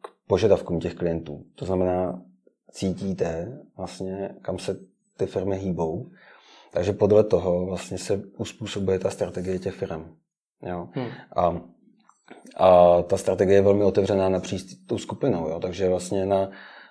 [0.00, 1.44] k požadavkům těch klientů.
[1.54, 2.22] To znamená,
[2.70, 4.80] cítíte vlastně, kam se
[5.16, 6.10] ty firmy hýbou
[6.72, 10.16] takže podle toho vlastně se uspůsobuje ta strategie těch firm.
[10.62, 10.88] Jo?
[10.92, 11.08] Hmm.
[11.36, 11.62] A,
[12.56, 15.48] a ta strategie je velmi otevřená napříč tou skupinou.
[15.48, 15.60] Jo?
[15.60, 16.50] Takže vlastně na,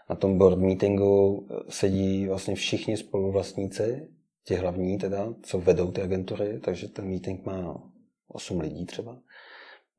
[0.09, 4.07] na tom board meetingu sedí vlastně všichni spoluvlastníci,
[4.45, 7.83] ti hlavní teda, co vedou ty agentury, takže ten meeting má
[8.27, 9.17] 8 lidí třeba.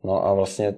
[0.05, 0.75] No a vlastně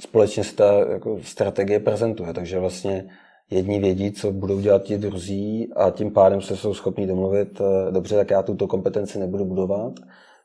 [0.00, 3.10] společně se ta jako, strategie prezentuje, takže vlastně
[3.50, 7.92] jedni vědí, co budou dělat ti druzí a tím pádem se jsou schopni domluvit, eh,
[7.92, 9.92] dobře, tak já tuto kompetenci nebudu budovat,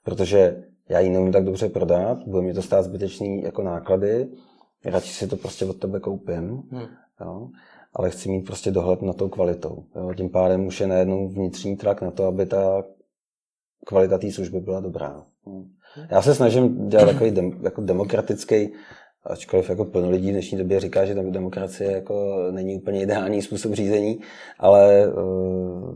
[0.03, 4.27] protože já ji nemůžu tak dobře prodat, bude mi to stát zbytečný jako náklady,
[4.85, 6.87] radši si to prostě od tebe koupím, hmm.
[7.21, 7.47] jo,
[7.93, 9.83] ale chci mít prostě dohled na tou kvalitou.
[9.95, 10.13] Jo.
[10.13, 12.83] Tím pádem už je najednou vnitřní trak na to, aby ta
[13.85, 15.25] kvalita té služby byla dobrá.
[15.45, 15.63] Hmm.
[16.11, 18.73] Já se snažím dělat takový dem, jako demokratický
[19.25, 23.73] ačkoliv jako plno lidí v dnešní době říká, že demokracie jako není úplně ideální způsob
[23.73, 24.19] řízení,
[24.59, 25.95] ale uh,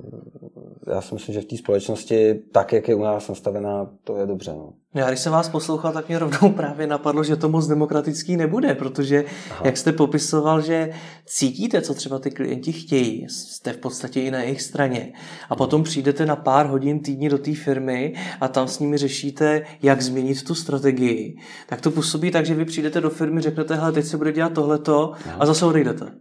[0.87, 4.25] já si myslím, že v té společnosti, tak jak je u nás nastavená, to je
[4.25, 4.51] dobře.
[4.51, 4.73] No.
[4.93, 8.75] Já když jsem vás poslouchal, tak mě rovnou právě napadlo, že to moc demokratický nebude,
[8.75, 9.61] protože Aha.
[9.65, 10.93] jak jste popisoval, že
[11.25, 15.13] cítíte, co třeba ty klienti chtějí, jste v podstatě i na jejich straně
[15.49, 19.61] a potom přijdete na pár hodin týdně do té firmy a tam s nimi řešíte,
[19.81, 21.37] jak změnit tu strategii,
[21.67, 24.53] tak to působí tak, že vy přijdete do firmy, řeknete, hele, teď se bude dělat
[24.53, 26.11] tohleto a zase odejdete.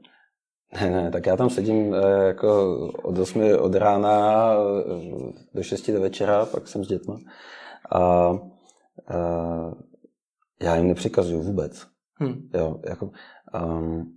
[0.80, 5.90] Ne, ne, tak já tam sedím eh, jako od 8 od rána eh, do 6
[5.90, 7.18] do večera, pak jsem s dětma.
[7.90, 9.74] A uh,
[10.62, 11.86] já jim nepřikazuju vůbec.
[12.14, 12.50] Hmm.
[12.54, 13.10] Jo, jako,
[13.62, 14.16] um,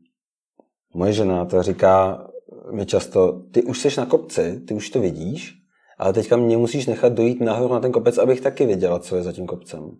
[0.93, 2.27] moje žena to říká
[2.71, 5.55] mi často, ty už jsi na kopci, ty už to vidíš,
[5.97, 9.23] ale teďka mě musíš nechat dojít nahoru na ten kopec, abych taky věděla, co je
[9.23, 9.91] za tím kopcem.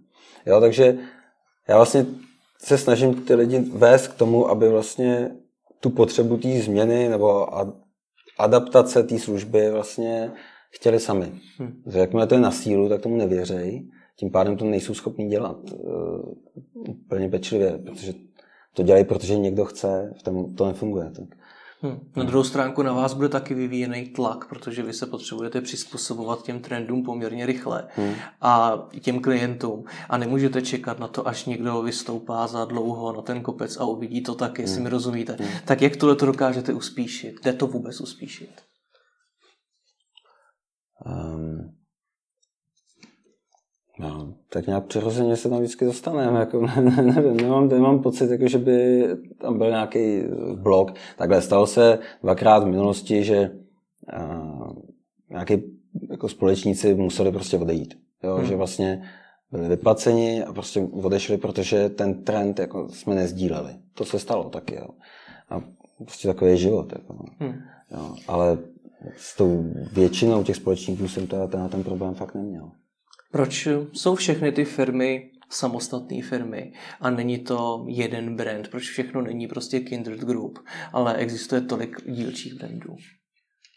[0.46, 0.98] Jo, takže
[1.68, 2.06] já vlastně
[2.64, 5.32] se snažím ty lidi vést k tomu, aby vlastně
[5.80, 7.48] tu potřebu té změny nebo
[8.40, 10.32] adaptace té služby vlastně
[10.72, 11.32] chtěli sami.
[11.58, 11.84] Hmm.
[11.86, 16.34] Jakmile to je na sílu, tak tomu nevěřejí tím pádem to nejsou schopni dělat uh,
[16.88, 18.14] úplně pečlivě, protože
[18.74, 21.12] to dělají, protože někdo chce, v tom to nefunguje.
[21.12, 21.28] Tak.
[21.82, 22.00] Hmm.
[22.16, 26.60] Na druhou stránku na vás bude taky vyvíjený tlak, protože vy se potřebujete přizpůsobovat těm
[26.60, 28.14] trendům poměrně rychle hmm.
[28.42, 29.86] a těm klientům.
[30.10, 34.24] A nemůžete čekat na to, až někdo vystoupá za dlouho na ten kopec a uvidí
[34.24, 34.84] to tak, jestli hmm.
[34.84, 35.38] mi rozumíte.
[35.40, 35.50] Hmm.
[35.66, 37.36] Tak jak tohle to dokážete uspíšit?
[37.44, 38.62] Jde to vůbec uspíšit?
[41.06, 41.79] Um,
[44.00, 46.40] No, tak nějak přirozeně se tam vždycky dostaneme.
[46.40, 49.08] Jako, ne, nevím, nemám, nemám pocit, jako, že by
[49.42, 50.22] tam byl nějaký
[50.56, 50.94] blok.
[51.18, 53.52] Takhle stalo se dvakrát v minulosti, že
[54.20, 54.74] uh,
[55.30, 55.64] nějaký
[56.10, 57.98] jako společníci museli prostě odejít.
[58.24, 58.36] Jo?
[58.36, 58.46] Hmm.
[58.46, 59.04] Že vlastně
[59.52, 63.76] byli vyplaceni a prostě odešli, protože ten trend jako jsme nezdíleli.
[63.94, 64.76] To se stalo taky.
[64.76, 64.88] Jo?
[65.50, 65.62] A
[65.98, 66.94] prostě takový je život.
[66.94, 67.54] Jako, hmm.
[67.92, 68.16] jo?
[68.28, 68.58] Ale
[69.18, 72.72] s tou většinou těch společníků jsem teda ten, ten problém fakt neměl.
[73.32, 78.68] Proč jsou všechny ty firmy samostatné firmy a není to jeden brand?
[78.68, 80.60] Proč všechno není prostě Kindred Group,
[80.94, 82.96] ale existuje tolik dílčích brandů?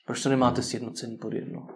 [0.06, 1.66] Proč to nemáte sjednocený pod jedno?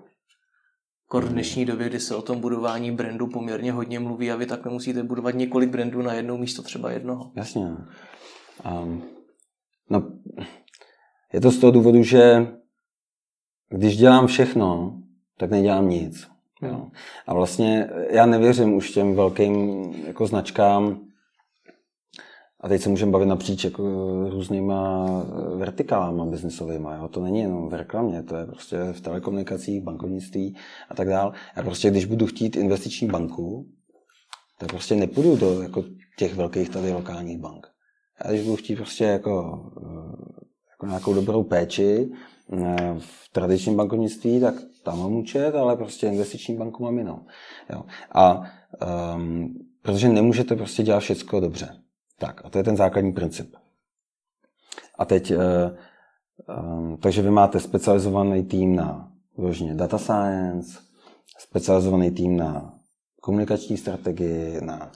[1.09, 4.47] Kor v dnešní době, kdy se o tom budování brandu poměrně hodně mluví a vy
[4.47, 7.33] tak nemusíte budovat několik brandů na jednou místo třeba jednoho.
[7.37, 7.67] Jasně.
[8.83, 9.03] Um,
[9.91, 10.12] no,
[11.33, 12.47] je to z toho důvodu, že
[13.69, 14.99] když dělám všechno,
[15.39, 16.36] tak nedělám nic.
[16.62, 16.87] Jo.
[17.27, 21.07] A vlastně já nevěřím už těm velkým jako značkám,
[22.61, 23.83] a teď se můžeme bavit napříč jako
[24.31, 25.07] různýma
[25.57, 26.88] vertikálama biznisovými.
[26.97, 27.09] Jo?
[27.09, 30.57] To není jenom v reklamě, to je prostě v telekomunikacích, bankovnictví
[30.88, 31.33] a tak dále.
[31.57, 33.66] Já prostě, když budu chtít investiční banku,
[34.59, 35.85] tak prostě nepůjdu do jako
[36.19, 37.66] těch velkých tady lokálních bank.
[38.21, 39.62] A když budu chtít prostě jako,
[40.71, 42.11] jako nějakou dobrou péči
[42.53, 44.55] eh, v tradičním bankovnictví, tak
[44.87, 47.20] tam mám účet, ale prostě investiční banku mám jinou.
[47.70, 47.83] Jo.
[48.12, 48.42] A
[49.16, 51.77] um, protože nemůžete prostě dělat všechno dobře.
[52.18, 53.55] Tak, a to je ten základní princip.
[54.99, 55.38] A teď, uh,
[56.79, 60.79] um, takže vy máte specializovaný tým na vyloženě data science,
[61.38, 62.75] specializovaný tým na
[63.20, 64.92] komunikační strategii, na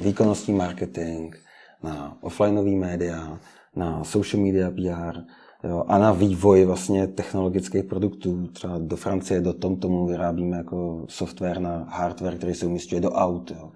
[0.00, 1.36] výkonnostní marketing,
[1.82, 3.40] na offlineový média,
[3.76, 5.20] na social media PR,
[5.64, 8.46] Jo, a na vývoj vlastně technologických produktů.
[8.46, 13.50] Třeba do Francie, do TomTomu vyrábíme jako software na hardware, který se umístuje do aut.
[13.50, 13.72] Jo.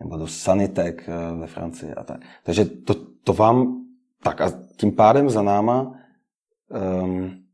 [0.00, 2.20] Nebo do Sanitec eh, ve Francii a tak.
[2.44, 2.94] Takže to,
[3.24, 3.84] to vám
[4.22, 5.94] tak a tím pádem za náma
[7.02, 7.44] um,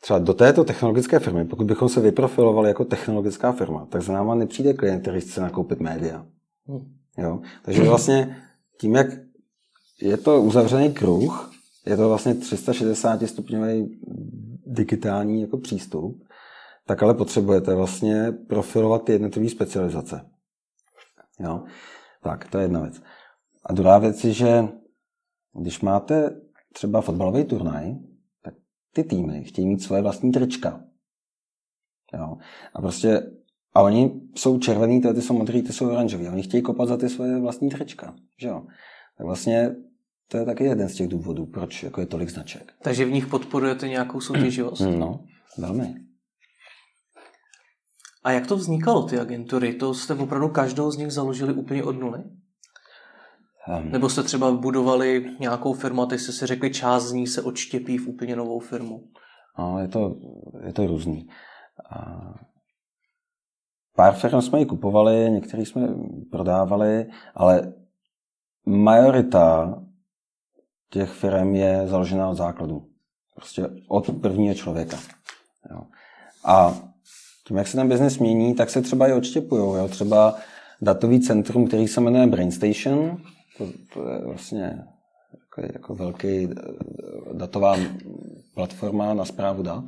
[0.00, 4.34] třeba do této technologické firmy, pokud bychom se vyprofilovali jako technologická firma, tak za náma
[4.34, 6.26] nepřijde klient, který chce nakoupit média.
[6.66, 6.94] Hmm.
[7.18, 7.40] Jo?
[7.62, 8.36] Takže vlastně
[8.80, 9.06] tím, jak
[10.02, 11.50] je to uzavřený kruh,
[11.88, 14.00] je to vlastně 360 stupňový
[14.66, 16.24] digitální jako přístup,
[16.86, 20.30] tak ale potřebujete vlastně profilovat ty jednotlivé specializace.
[21.40, 21.64] Jo?
[22.22, 23.02] Tak, to je jedna věc.
[23.64, 24.68] A druhá věc je, že
[25.60, 26.40] když máte
[26.72, 27.94] třeba fotbalový turnaj,
[28.42, 28.54] tak
[28.94, 30.84] ty týmy chtějí mít svoje vlastní trička.
[32.14, 32.36] Jo?
[32.74, 33.22] A prostě
[33.74, 36.28] a oni jsou červený, ty jsou modrý, ty jsou oranžový.
[36.28, 38.14] Oni chtějí kopat za ty svoje vlastní trička.
[38.40, 38.66] Že jo?
[39.18, 39.76] Tak vlastně
[40.28, 42.72] to je taky jeden z těch důvodů, proč jako je tolik značek.
[42.82, 44.80] Takže v nich podporujete nějakou soutěživost?
[44.80, 45.24] No,
[45.58, 45.94] velmi.
[48.24, 49.74] A jak to vznikalo, ty agentury?
[49.74, 52.24] To jste opravdu každou z nich založili úplně od nuly?
[53.78, 57.26] Um, Nebo jste třeba budovali nějakou firmu a teď jste si řekli, část z ní
[57.26, 59.04] se odštěpí v úplně novou firmu?
[59.58, 60.16] No, je to,
[60.66, 61.28] je to různý.
[61.90, 62.18] A
[63.96, 65.88] pár firm jsme ji kupovali, některý jsme
[66.30, 67.72] prodávali, ale
[68.66, 69.74] majorita
[70.90, 72.86] těch firm je založená od základu.
[73.34, 74.98] Prostě od prvního člověka.
[75.70, 75.82] Jo.
[76.44, 76.78] A
[77.46, 79.88] tím, jak se ten biznis mění, tak se třeba i odštěpují.
[79.88, 80.36] Třeba
[80.82, 83.22] datový centrum, který se jmenuje BrainStation,
[83.58, 84.84] to, to je vlastně
[85.32, 86.54] jako, jako velký eh,
[87.32, 87.76] datová
[88.54, 89.84] platforma na zprávu dat,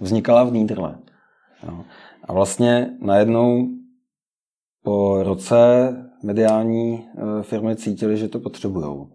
[0.00, 0.98] vznikala v Nídrle.
[1.66, 1.84] Jo.
[2.24, 3.68] A vlastně najednou
[4.82, 5.88] po roce
[6.22, 9.06] mediální eh, firmy cítili, že to potřebují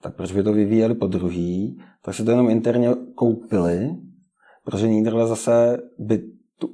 [0.00, 3.96] tak proč by to vyvíjeli po druhý, tak se to jenom interně koupili,
[4.64, 6.18] protože Niederle zase by
[6.58, 6.70] tu,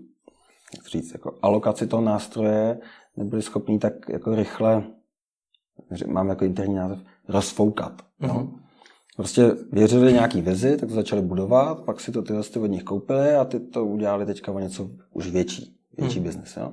[0.76, 2.78] jak říct, jako alokaci toho nástroje
[3.16, 4.84] nebyli schopni tak jako rychle,
[6.06, 8.02] mám jako interní název, rozfoukat.
[8.02, 8.28] Mm-hmm.
[8.28, 8.52] No.
[9.16, 12.82] Prostě věřili nějaký vizi, tak to začali budovat, pak si to ty hosty od nich
[12.82, 16.24] koupili a ty to udělali teďka o něco už větší, větší mm.
[16.24, 16.56] biznis.
[16.56, 16.72] Jo?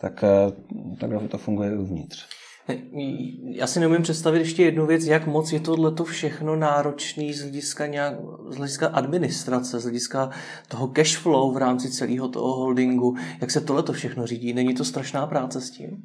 [0.00, 0.52] Tak eh,
[1.00, 2.41] takhle to funguje uvnitř.
[3.44, 7.86] Já si neumím představit ještě jednu věc, jak moc je tohle všechno náročný z hlediska,
[7.86, 8.14] nějak,
[8.48, 10.30] z hlediska administrace, z hlediska
[10.68, 13.16] toho cash flow v rámci celého toho holdingu.
[13.40, 14.52] Jak se tohle všechno řídí?
[14.52, 16.02] Není to strašná práce s tím?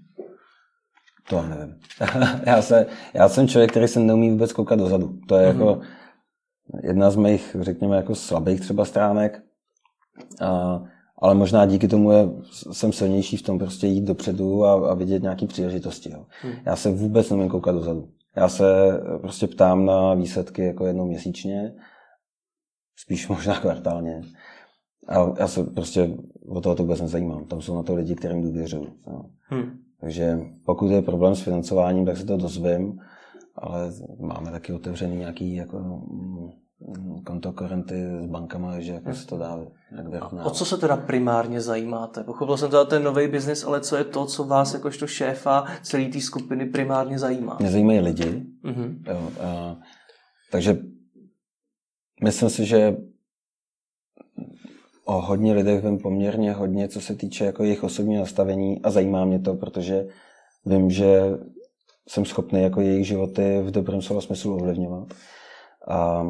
[1.30, 1.80] To nevím.
[2.45, 5.20] já, se, já jsem člověk, který se neumí vůbec koukat dozadu.
[5.28, 5.60] To je mm-hmm.
[5.60, 5.82] jako,
[6.84, 9.41] jedna z mých, řekněme, jako slabých třeba stránek,
[10.41, 10.82] a,
[11.18, 12.30] ale možná díky tomu je,
[12.72, 16.11] jsem silnější v tom prostě jít dopředu a, a vidět nějaké příležitosti.
[16.11, 16.26] Jo.
[16.41, 16.53] Hmm.
[16.65, 18.09] Já se vůbec nemůžu koukat dozadu.
[18.36, 18.65] Já se
[19.22, 21.74] prostě ptám na výsledky jako jednou měsíčně,
[22.95, 24.22] spíš možná kvartálně.
[25.07, 27.45] A já se prostě o toho to vůbec nezajímám.
[27.45, 28.88] Tam jsou na to lidi, kterým důvěřuju.
[29.49, 29.80] Hmm.
[30.01, 32.99] Takže pokud je problém s financováním, tak se to dozvím,
[33.55, 36.01] ale máme taky otevřený nějaký jako
[36.80, 39.60] mm, kontokorenty s bankama, že jako se to dá
[39.98, 40.52] jak vyrovnávat.
[40.52, 42.24] O co se teda primárně zajímáte?
[42.24, 46.06] Pochopil jsem teda ten nový biznis, ale co je to, co vás jakožto šéfa celé
[46.06, 47.58] té skupiny primárně zajímá?
[47.60, 48.46] Mě zajímají lidi.
[48.64, 49.00] Mm-hmm.
[49.08, 49.78] Jo, a,
[50.52, 50.78] takže
[52.24, 52.98] myslím si, že
[55.06, 59.26] o hodně lidech vím poměrně hodně, co se týče jako jejich osobního nastavení a zajímá
[59.26, 60.08] mě to, protože
[60.66, 61.22] vím, že
[62.08, 65.14] jsem schopný jako jejich životy v dobrém slova smyslu ovlivňovat.
[65.88, 66.28] A,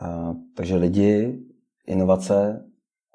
[0.00, 1.38] a, takže lidi,
[1.86, 2.64] inovace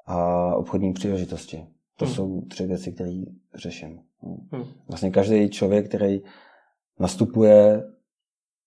[0.06, 1.66] a obchodní příležitosti.
[1.98, 2.14] To hmm.
[2.14, 3.22] jsou tři věci, které
[3.54, 4.00] řeším.
[4.22, 4.64] Hmm.
[4.88, 6.20] Vlastně každý člověk, který
[7.00, 7.84] nastupuje,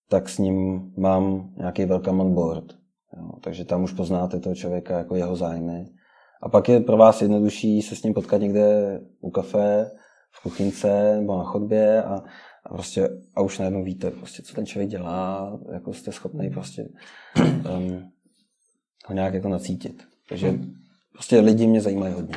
[0.09, 2.65] tak s ním mám nějaký welcome on board.
[3.17, 5.85] Jo, takže tam už poznáte toho člověka jako jeho zájmy
[6.41, 9.91] a pak je pro vás jednodušší se s ním potkat někde u kafe,
[10.31, 12.23] v kuchynce nebo na chodbě a,
[12.69, 16.89] a prostě a už najednou víte, prostě, co ten člověk dělá, jako jste schopný prostě
[17.77, 18.11] um,
[19.05, 20.03] ho nějak jako nacítit.
[20.29, 20.73] Takže hmm.
[21.13, 22.35] prostě lidi mě zajímají hodně.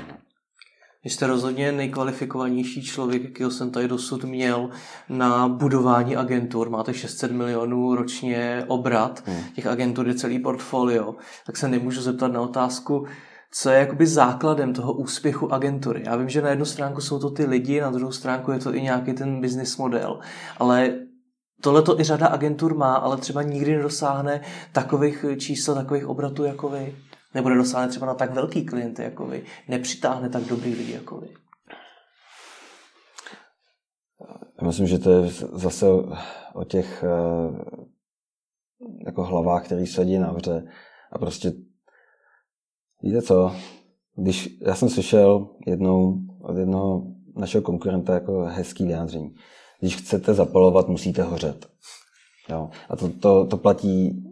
[1.05, 4.71] Vy jste rozhodně nejkvalifikovanější člověk, jakýho jsem tady dosud měl
[5.09, 6.71] na budování agentur.
[6.71, 9.45] Máte 600 milionů ročně obrat, hmm.
[9.55, 11.15] těch agentur je celý portfolio.
[11.47, 13.07] Tak se nemůžu zeptat na otázku,
[13.55, 16.03] co je jakoby základem toho úspěchu agentury.
[16.07, 18.75] Já vím, že na jednu stránku jsou to ty lidi, na druhou stránku je to
[18.75, 20.21] i nějaký ten business model,
[20.59, 20.95] ale
[21.61, 24.41] tohle to i řada agentur má, ale třeba nikdy nedosáhne
[24.73, 26.97] takových čísel, takových obratů jako vy.
[27.35, 29.45] Nebo nedosáhne třeba na tak velký klienty jako vy.
[29.69, 31.29] Nepřitáhne tak dobrý lidi jako vy.
[34.61, 35.87] Já myslím, že to je zase
[36.55, 37.09] o těch eh,
[39.07, 40.65] jako hlavách, který sedí navře
[41.13, 41.53] a prostě
[43.03, 43.53] Víte co,
[44.17, 47.03] když já jsem slyšel jednou od jednoho
[47.37, 49.35] našeho konkurenta jako hezký vyjádření.
[49.81, 51.67] Když chcete zapalovat, musíte hořet.
[52.49, 52.71] Jo.
[52.89, 54.25] A to, to, to platí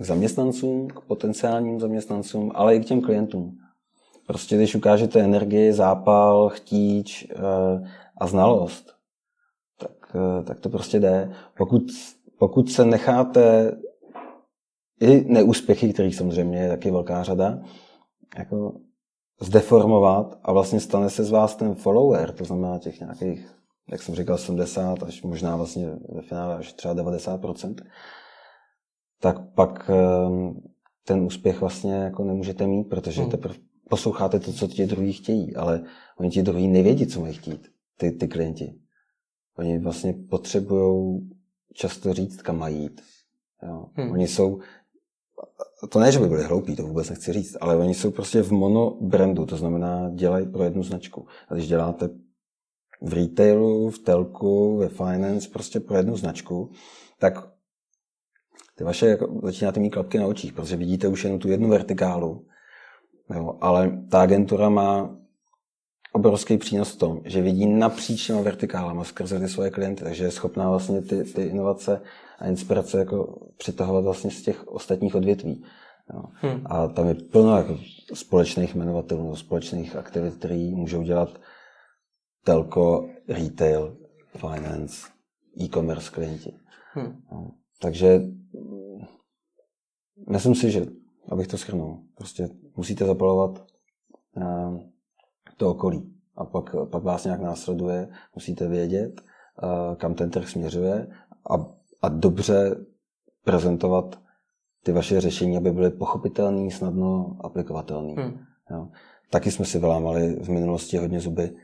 [0.00, 3.56] k zaměstnancům, k potenciálním zaměstnancům, ale i k těm klientům.
[4.26, 7.36] Prostě když ukážete energii, zápal, chtíč eh,
[8.18, 8.92] a znalost,
[9.78, 11.32] tak, eh, tak to prostě jde.
[11.58, 11.82] Pokud,
[12.38, 13.76] pokud se necháte
[15.00, 17.58] i neúspěchy, kterých samozřejmě je taky velká řada,
[18.38, 18.80] jako
[19.40, 23.54] zdeformovat a vlastně stane se z vás ten follower, to znamená těch nějakých,
[23.90, 27.74] jak jsem říkal, 70 až možná vlastně ve finále až třeba 90%,
[29.20, 30.60] tak pak ehm,
[31.04, 33.30] ten úspěch vlastně jako nemůžete mít, protože hmm.
[33.30, 33.54] teprve
[33.88, 35.82] posloucháte to, co ti druhý chtějí, ale
[36.18, 38.74] oni ti druhý nevědí, co mají chtít, ty, ty klienti.
[39.58, 41.30] Oni vlastně potřebují
[41.74, 43.02] často říct, kam mají jít.
[43.62, 43.86] Jo.
[43.94, 44.10] Hmm.
[44.10, 44.60] Oni jsou
[45.88, 48.52] to ne, že by byli hloupí, to vůbec nechci říct, ale oni jsou prostě v
[48.52, 51.26] mono brandu, to znamená dělají pro jednu značku.
[51.48, 52.08] A když děláte
[53.00, 56.70] v retailu, v telku, ve finance, prostě pro jednu značku,
[57.18, 57.48] tak
[58.74, 62.46] ty vaše jako, začínáte mít klapky na očích, protože vidíte už jenom tu jednu vertikálu.
[63.34, 65.16] Jo, ale ta agentura má
[66.12, 70.30] obrovský přínos v tom, že vidí napříč těma vertikálama skrze ty svoje klienty, takže je
[70.30, 72.00] schopná vlastně ty, ty inovace
[72.38, 75.64] a inspirace jako přitahovat vlastně z těch ostatních odvětví.
[76.14, 76.22] Jo.
[76.32, 76.62] Hmm.
[76.66, 77.78] A tam je plno jako
[78.14, 81.40] společných jmenovatelů, společných aktivit, které můžou dělat
[82.44, 83.96] telko, retail,
[84.36, 85.08] finance,
[85.60, 86.52] e-commerce klienti.
[86.92, 87.22] Hmm.
[87.32, 87.52] No.
[87.80, 88.20] Takže
[90.30, 90.86] myslím si, že,
[91.28, 93.66] abych to shrnul, prostě musíte zapalovat
[94.36, 94.80] uh,
[95.56, 96.12] to okolí.
[96.36, 101.08] A pak, pak vás nějak následuje, musíte vědět, uh, kam ten trh směřuje
[101.50, 102.76] a a dobře
[103.44, 104.20] prezentovat
[104.82, 108.22] ty vaše řešení, aby byly pochopitelné, snadno aplikovatelné.
[108.22, 108.38] Hmm.
[108.70, 108.88] Jo.
[109.30, 111.56] Taky jsme si vylámali v minulosti hodně zuby,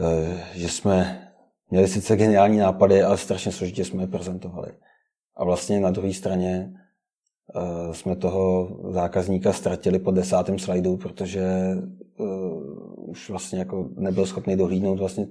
[0.00, 1.28] eh, že jsme
[1.70, 4.72] měli sice geniální nápady, ale strašně složitě jsme je prezentovali.
[5.36, 6.72] A vlastně na druhé straně
[7.54, 11.46] eh, jsme toho zákazníka ztratili po desátém slajdu, protože
[12.18, 15.26] uh, už vlastně jako nebyl schopný dohlídnout vlastně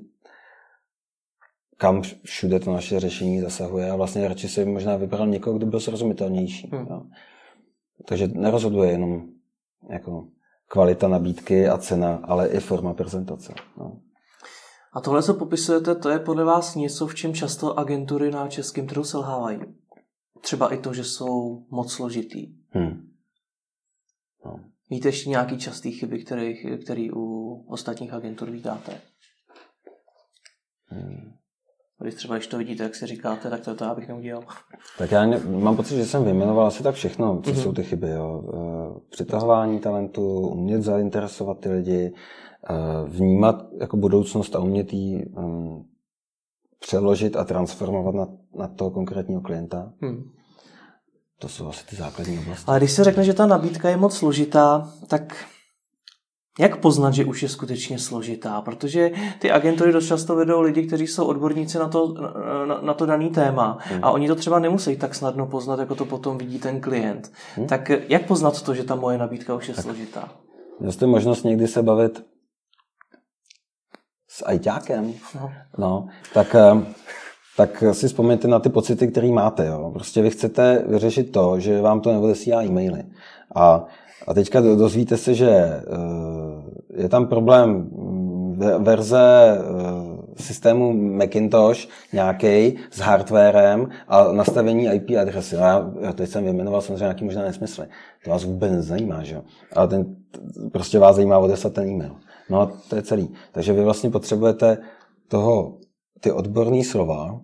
[1.77, 5.79] kam všude to naše řešení zasahuje a vlastně radši si možná vybral někoho, kdo byl
[5.79, 6.69] srozumitelnější.
[6.73, 6.87] Hmm.
[6.89, 7.01] Jo.
[8.05, 9.27] Takže nerozhoduje jenom
[9.89, 10.27] jako
[10.67, 13.53] kvalita nabídky a cena, ale i forma prezentace.
[13.77, 13.99] No.
[14.93, 18.87] A tohle, co popisujete, to je podle vás něco, v čem často agentury na českém
[18.87, 19.59] trhu selhávají?
[20.41, 22.55] třeba i to, že jsou moc složitý.
[22.69, 23.11] Hmm.
[24.45, 24.59] No.
[24.89, 26.53] Víte ještě nějaký častý chyby, který,
[26.83, 29.01] který u ostatních agentur vítáte?
[30.85, 31.36] Hmm.
[32.01, 34.43] Když třeba, když to vidíte, jak si říkáte, tak to, to já bych neudělal.
[34.97, 37.63] Tak já ne, mám pocit, že jsem vyjmenoval asi tak všechno, co mm-hmm.
[37.63, 38.09] jsou ty chyby.
[38.09, 38.43] Jo.
[38.53, 42.13] Eh, přitahování talentu, umět zainteresovat ty lidi,
[42.69, 42.73] eh,
[43.07, 45.85] vnímat jako budoucnost a umět ji um,
[46.79, 49.93] přeložit a transformovat na, na toho konkrétního klienta.
[50.01, 50.23] Hmm.
[51.39, 52.65] To jsou asi ty základní oblasti.
[52.67, 55.45] Ale když se řekne, že ta nabídka je moc složitá, tak
[56.59, 58.61] jak poznat, že už je skutečně složitá?
[58.61, 62.13] Protože ty agentury dost často vedou lidi, kteří jsou odborníci na to,
[62.65, 64.03] na, na to daný téma hmm.
[64.03, 67.31] a oni to třeba nemusí tak snadno poznat, jako to potom vidí ten klient.
[67.55, 67.67] Hmm.
[67.67, 69.83] Tak jak poznat to, že ta moje nabídka už je tak.
[69.83, 70.29] složitá?
[70.79, 72.25] Měl jste možnost někdy se bavit
[74.27, 75.13] s ajťákem?
[75.35, 75.51] No.
[75.77, 76.93] no tak, eh,
[77.57, 79.65] tak si vzpomeňte na ty pocity, které máte.
[79.65, 79.91] Jo.
[79.93, 83.03] Prostě vy chcete vyřešit to, že vám to neodesílá e-maily.
[83.55, 83.85] A
[84.27, 85.81] a teďka dozvíte se, že eh,
[87.01, 87.89] je tam problém
[88.79, 95.55] verze eh, systému Macintosh nějaký s hardwarem a nastavení IP adresy.
[95.55, 97.87] Já, já teď jsem vyjmenoval samozřejmě nějaký možná nesmysly.
[98.23, 99.41] To vás vůbec nezajímá, že jo?
[99.75, 100.15] Ale ten,
[100.71, 102.15] prostě vás zajímá odeslat ten e-mail.
[102.49, 103.33] No a to je celý.
[103.51, 104.77] Takže vy vlastně potřebujete
[105.27, 105.77] toho,
[106.19, 107.41] ty odborné slova,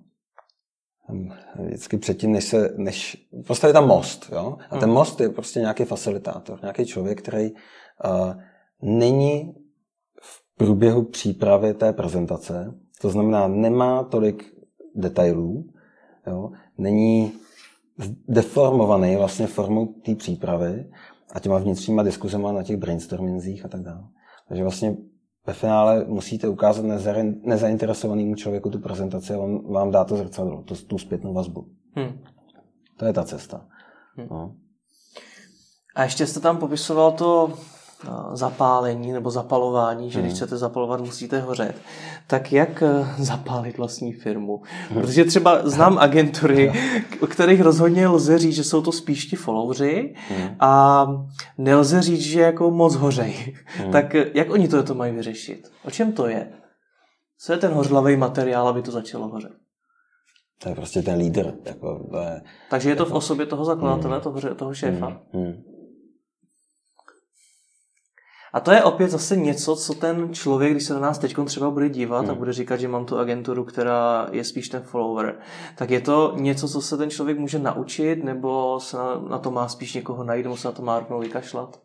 [1.59, 4.57] vždycky předtím, než se, než, prostě je tam most, jo?
[4.69, 4.93] A ten hmm.
[4.93, 8.33] most je prostě nějaký facilitátor, nějaký člověk, který uh,
[8.81, 9.55] není
[10.21, 14.53] v průběhu přípravy té prezentace, to znamená, nemá tolik
[14.95, 15.69] detailů,
[16.27, 16.51] jo?
[16.77, 17.31] není
[18.27, 20.89] deformovaný vlastně formou té přípravy
[21.33, 24.03] a těma vnitřníma diskuzema na těch brainstormingzích a tak dále.
[24.47, 24.97] Takže vlastně
[25.47, 26.85] ve finále musíte ukázat
[27.43, 31.67] nezainteresovanému člověku tu prezentaci a on vám dá to zrcadlo, to, tu zpětnou vazbu.
[31.95, 32.19] Hmm.
[32.97, 33.65] To je ta cesta.
[34.15, 34.27] Hmm.
[34.31, 34.55] No.
[35.95, 37.53] A ještě jste tam popisoval to
[38.33, 40.27] zapálení nebo zapalování, že hmm.
[40.27, 41.75] když chcete zapalovat, musíte hořet.
[42.27, 44.61] Tak jak eh, zapálit vlastní firmu?
[44.89, 45.01] Hmm.
[45.01, 46.73] Protože třeba znám agentury,
[47.21, 50.55] o kterých rozhodně lze říct, že jsou to spíš ti followři hmm.
[50.59, 51.05] a
[51.57, 53.55] nelze říct, že jako moc hořej.
[53.65, 53.91] Hmm.
[53.91, 55.71] Tak eh, jak oni to, to mají vyřešit?
[55.85, 56.53] O čem to je?
[57.39, 59.51] Co je ten hořlavý materiál, aby to začalo hořet?
[60.63, 61.53] To je prostě ten lídr.
[61.65, 62.09] Jako,
[62.69, 64.23] Takže je to v jako- osobě toho zakladatele, hmm.
[64.23, 65.07] toho, toho šéfa?
[65.07, 65.43] Hmm.
[65.43, 65.72] Hmm.
[68.53, 71.69] A to je opět zase něco, co ten člověk, když se na nás teď třeba
[71.69, 72.29] bude dívat hmm.
[72.29, 75.39] a bude říkat, že mám tu agenturu, která je spíš ten follower,
[75.75, 79.51] tak je to něco, co se ten člověk může naučit, nebo se na, na to
[79.51, 81.81] má spíš někoho najít, nebo se na to má rovnou vykašlat?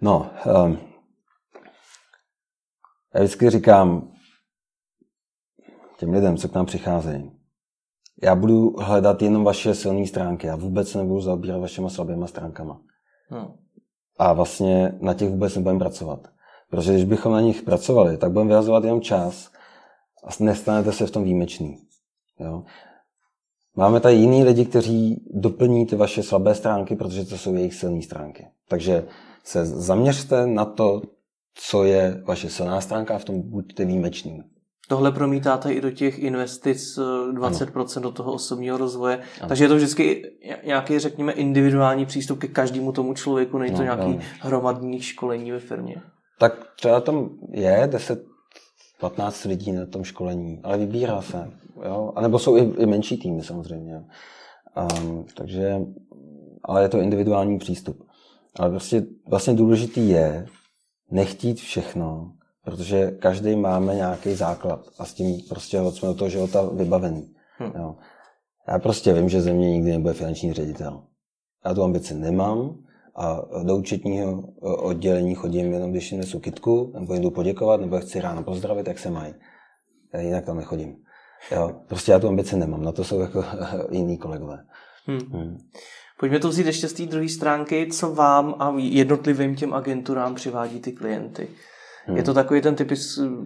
[0.00, 0.30] No,
[0.64, 0.78] um,
[3.14, 4.12] já vždycky říkám
[5.96, 7.32] těm lidem, co k nám přicházejí,
[8.22, 12.80] já budu hledat jenom vaše silné stránky, já vůbec nebudu zaobírat vašima slabýma stránkama.
[13.30, 13.66] Hmm
[14.18, 16.28] a vlastně na těch vůbec nebudeme pracovat.
[16.70, 19.50] Protože když bychom na nich pracovali, tak budeme vyhazovat jenom čas
[20.24, 21.78] a nestanete se v tom výjimečný.
[22.40, 22.64] Jo?
[23.76, 28.02] Máme tady jiný lidi, kteří doplní ty vaše slabé stránky, protože to jsou jejich silné
[28.02, 28.46] stránky.
[28.68, 29.04] Takže
[29.44, 31.02] se zaměřte na to,
[31.54, 34.42] co je vaše silná stránka a v tom buďte výjimečný.
[34.88, 36.98] Tohle promítáte i do těch investic
[37.32, 38.02] 20% ano.
[38.02, 39.16] do toho osobního rozvoje.
[39.16, 39.48] Ano.
[39.48, 40.32] Takže je to vždycky
[40.64, 44.20] nějaký, řekněme, individuální přístup ke každému tomu člověku, není to no, nějaký ano.
[44.40, 45.96] hromadní školení ve firmě.
[46.38, 48.24] Tak třeba tam je 10
[49.00, 51.50] 15 lidí na tom školení, ale vybírá se.
[51.84, 52.12] Jo?
[52.16, 54.04] A nebo jsou i, i menší týmy samozřejmě.
[55.02, 55.80] Um, takže,
[56.64, 58.06] ale je to individuální přístup.
[58.58, 60.46] Ale prostě vlastně důležitý je
[61.10, 62.32] nechtít všechno,
[62.66, 67.34] protože každý máme nějaký základ a s tím prostě jsme do toho života vybavený.
[67.58, 67.72] Hmm.
[67.78, 67.94] Jo.
[68.68, 71.02] Já prostě vím, že ze mě nikdy nebude finanční ředitel.
[71.64, 72.78] Já tu ambici nemám
[73.16, 78.20] a do účetního oddělení chodím jenom, když jim nesu kitku, nebo jdu poděkovat, nebo chci
[78.20, 79.34] ráno pozdravit, jak se mají.
[80.14, 80.96] Já jinak tam nechodím.
[81.50, 81.80] Jo.
[81.88, 83.44] Prostě já tu ambici nemám, na to jsou jako
[83.90, 84.58] jiní kolegové.
[85.06, 85.20] Hmm.
[85.30, 85.58] Hmm.
[86.20, 90.80] Pojďme to vzít ještě z té druhé stránky, co vám a jednotlivým těm agenturám přivádí
[90.80, 91.48] ty klienty.
[92.06, 92.16] Hmm.
[92.16, 92.92] Je to takový ten typ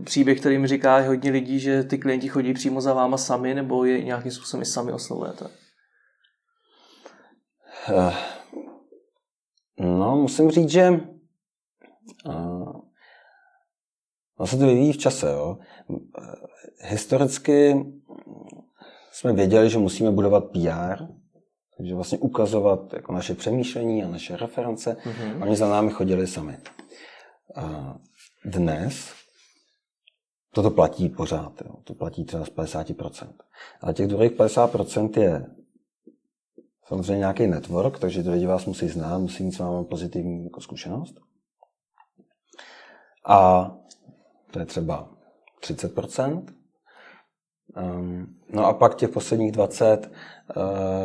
[0.05, 3.85] příběh, který mi říká hodně lidí, že ty klienti chodí přímo za váma sami, nebo
[3.85, 5.45] je nějakým způsobem i sami oslovujete?
[7.95, 8.15] Uh,
[9.79, 11.01] no, musím říct, že
[12.27, 12.81] uh,
[14.45, 15.31] se to vyvíjí v čase.
[15.31, 15.59] Jo.
[16.79, 17.87] Historicky
[19.13, 21.05] jsme věděli, že musíme budovat PR,
[21.77, 24.97] takže vlastně ukazovat jako naše přemýšlení a naše reference.
[25.05, 25.43] Mm-hmm.
[25.43, 26.59] Oni za námi chodili sami.
[28.45, 29.13] Dnes
[30.55, 31.75] toto platí pořád, jo.
[31.85, 33.33] to platí třeba z 50%.
[33.81, 35.47] Ale těch druhých 50% je
[36.87, 40.61] samozřejmě nějaký network, takže ty lidi vás musí znát, musí mít s vámi pozitivní jako
[40.61, 41.21] zkušenost.
[43.27, 43.71] A
[44.51, 45.09] to je třeba
[45.63, 46.45] 30%.
[47.77, 50.63] Um, no a pak těch posledních 20 uh,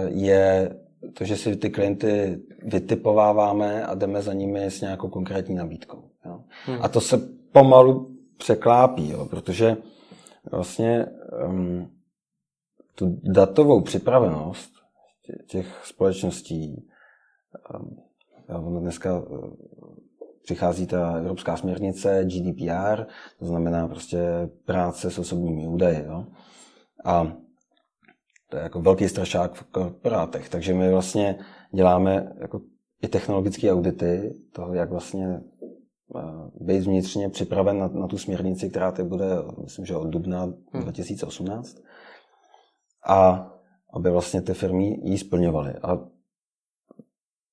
[0.07, 0.75] je
[1.13, 6.09] to, že si ty klienty vytipováváme a jdeme za nimi s nějakou konkrétní nabídkou.
[6.25, 6.43] Jo.
[6.65, 6.77] Hmm.
[6.81, 7.17] A to se
[7.51, 9.77] pomalu překlápí, jo, protože
[10.51, 11.05] vlastně
[11.47, 11.91] um,
[12.95, 14.71] tu datovou připravenost
[15.47, 16.87] těch společností,
[18.49, 19.49] um, dneska uh,
[20.43, 23.05] přichází ta evropská směrnice GDPR,
[23.39, 26.05] to znamená prostě práce s osobními údaji.
[26.05, 26.25] Jo?
[27.05, 27.33] A
[28.49, 31.39] to je jako velký strašák v korporátech, takže my vlastně
[31.75, 32.61] děláme jako
[33.01, 35.41] i technologické audity toho, jak vlastně
[36.61, 39.25] být vnitřně připraven na, na tu směrnici, která teď bude,
[39.63, 41.75] myslím, že od dubna 2018.
[41.75, 41.83] Hmm.
[43.07, 43.51] A
[43.93, 45.73] aby vlastně ty firmy ji splňovaly.
[45.73, 45.99] A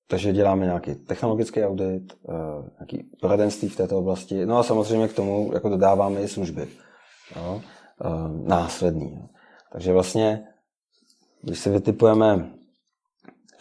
[0.08, 5.12] takže děláme nějaký technologický audit, eh, nějaký poradenství v této oblasti, no a samozřejmě k
[5.12, 6.68] tomu jako dodáváme i služby.
[7.36, 7.60] Jo,
[8.04, 9.14] eh, následný.
[9.14, 9.28] Jo.
[9.72, 10.44] Takže vlastně,
[11.42, 12.50] když si vytipujeme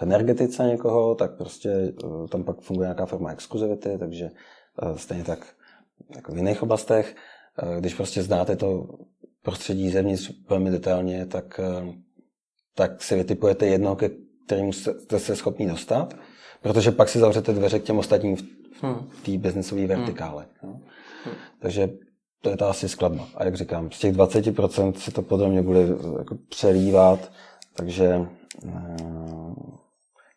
[0.01, 4.29] v energetice někoho, tak prostě eh, tam pak funguje nějaká forma exkluzivity, takže
[4.95, 5.45] stejně tak
[6.15, 7.15] jako v jiných oblastech.
[7.79, 8.87] Když prostě znáte to
[9.41, 11.59] prostředí zevnitř velmi detailně, tak,
[12.75, 14.09] tak si vytipujete jedno, ke
[14.45, 16.13] kterému jste se schopni dostat
[16.61, 18.43] Protože pak si zavřete dveře k těm ostatním v
[18.81, 19.09] hmm.
[19.25, 20.45] té biznesové vertikále.
[20.61, 20.73] Hmm.
[21.25, 21.35] Hmm.
[21.59, 21.89] Takže
[22.41, 23.27] to je ta asi skladba.
[23.35, 25.79] A jak říkám, z těch 20% se to podle mě bude
[26.17, 27.31] jako přelívat,
[27.73, 28.27] takže
[28.67, 28.97] eh,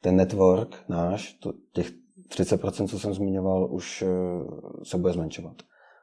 [0.05, 1.93] ten network náš, to, těch
[2.29, 5.57] 30%, co jsem zmiňoval, už eh, se bude zmenšovat.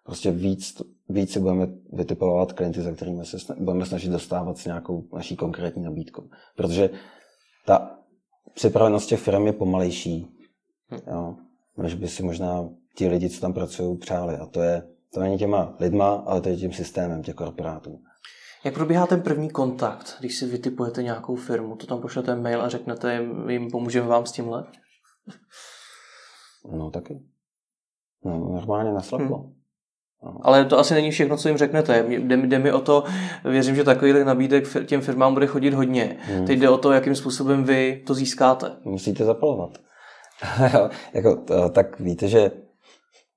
[0.05, 5.03] Prostě víc, víc si budeme vytipovat klienty, za kterými se budeme snažit dostávat s nějakou
[5.13, 6.23] naší konkrétní nabídkou.
[6.55, 6.89] Protože
[7.65, 7.99] ta
[8.53, 10.27] připravenost těch firm je pomalejší,
[10.91, 11.11] hm.
[11.11, 11.35] jo,
[11.77, 14.35] než by si možná ti lidi, co tam pracují, přáli.
[14.35, 14.83] A to je,
[15.13, 17.99] to není těma lidma, ale to je tím systémem těch korporátů.
[18.63, 21.75] Jak probíhá ten první kontakt, když si vytipujete nějakou firmu?
[21.75, 24.63] To tam pošlete mail a řeknete jim, pomůžeme vám s tímhle?
[26.77, 27.21] No taky.
[28.25, 29.37] No, normálně nasleplo.
[29.37, 29.53] Hmm.
[30.41, 32.05] Ale to asi není všechno, co jim řeknete.
[32.07, 33.03] Jde, jde mi o to,
[33.43, 36.17] věřím, že takových nabídek těm firmám bude chodit hodně.
[36.19, 36.45] Hmm.
[36.45, 38.75] Teď jde o to, jakým způsobem vy to získáte.
[38.83, 39.77] Musíte zapalovat.
[41.13, 42.51] jako, to, tak víte, že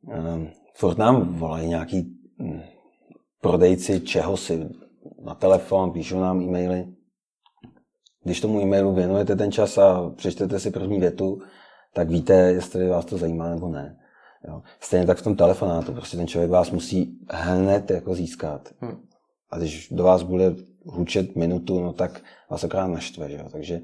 [0.02, 2.62] um, furt nám volají nějaký um,
[3.40, 4.68] prodejci čeho si
[5.24, 6.86] na telefon, píšou nám e-maily.
[8.24, 11.42] Když tomu e-mailu věnujete ten čas a přečtete si první větu,
[11.92, 13.98] tak víte, jestli vás to zajímá nebo ne.
[14.48, 14.62] Jo.
[14.80, 18.74] Stejně tak v tom telefonátu, prostě ten člověk vás musí hned jako získat.
[18.80, 19.06] Hmm.
[19.50, 23.48] A když do vás bude hučet minutu, no tak vás akorát naštve, že jo.
[23.52, 23.80] Takže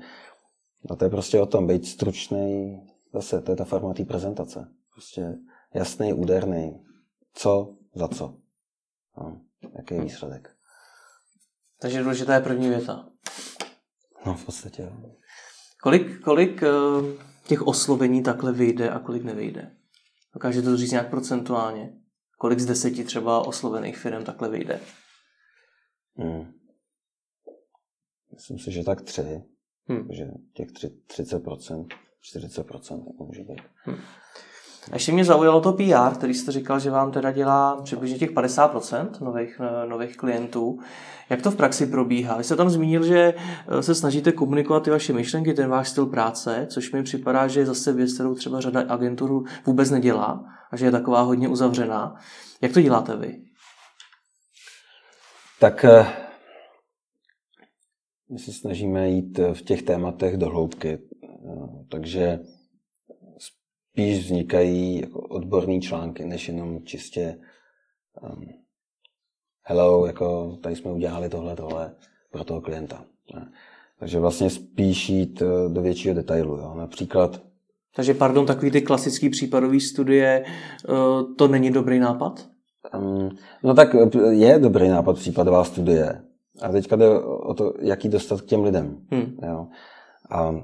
[0.90, 2.80] no to je prostě o tom, být stručný,
[3.14, 4.68] zase, to je ta forma té prezentace.
[4.94, 5.38] Prostě
[5.74, 6.80] jasný, úderný,
[7.34, 8.34] co za co.
[9.18, 9.40] No,
[9.76, 10.50] jaký je výsledek.
[11.80, 13.08] Takže důležitá je první věta.
[14.26, 14.92] No v podstatě.
[15.82, 17.04] Kolik, kolik uh,
[17.46, 19.76] těch oslovení takhle vyjde a kolik nevyjde?
[20.34, 21.92] Dokážete to říct nějak procentuálně?
[22.38, 24.80] Kolik z deseti třeba oslovených firm takhle vyjde?
[26.16, 26.52] Hmm.
[28.34, 29.42] Myslím si, že tak tři.
[29.88, 30.08] Hmm.
[30.12, 31.86] Že těch tři, 30%,
[32.36, 33.60] 40% může být.
[33.74, 33.98] Hmm.
[34.90, 38.30] A ještě mě zaujalo to PR, který jste říkal, že vám teda dělá přibližně těch
[38.30, 40.78] 50% nových, eh, nových klientů.
[41.30, 42.36] Jak to v praxi probíhá?
[42.36, 43.34] Vy jste tam zmínil, že
[43.68, 47.60] eh, se snažíte komunikovat ty vaše myšlenky, ten váš styl práce, což mi připadá, že
[47.60, 52.14] je zase věc, kterou třeba řada agenturů vůbec nedělá a že je taková hodně uzavřená.
[52.62, 53.42] Jak to děláte vy?
[55.60, 56.06] Tak eh,
[58.30, 60.98] my se snažíme jít v těch tématech do hloubky.
[61.90, 62.38] Takže
[63.92, 67.38] spíš vznikají jako odborné články, než jenom čistě
[68.22, 68.44] um,
[69.62, 71.94] hello, jako tady jsme udělali tohle, tohle
[72.30, 73.04] pro toho klienta.
[73.34, 73.52] Ne?
[73.98, 76.56] Takže vlastně spíš jít eh, do většího detailu.
[76.56, 76.74] Jo?
[76.74, 77.42] Například
[77.96, 82.46] takže, pardon, takový ty klasický případový studie, eh, to není dobrý nápad?
[82.94, 83.30] Um,
[83.62, 86.22] no tak eh, je dobrý nápad případová studie.
[86.62, 88.98] A teďka jde o to, jaký dostat k těm lidem.
[89.10, 89.36] Hmm.
[89.42, 89.66] Jo?
[90.30, 90.54] A,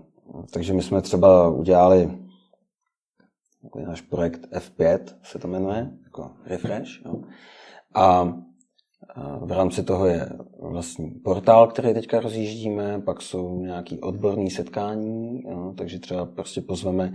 [0.53, 2.11] takže my jsme třeba udělali
[3.63, 7.05] takový náš projekt F5 se to jmenuje, jako refresh.
[7.05, 7.23] Jo.
[7.95, 8.35] A
[9.41, 10.29] v rámci toho je
[10.61, 17.13] vlastní portál, který teďka rozjíždíme, pak jsou nějaké odborné setkání, jo, takže třeba prostě pozveme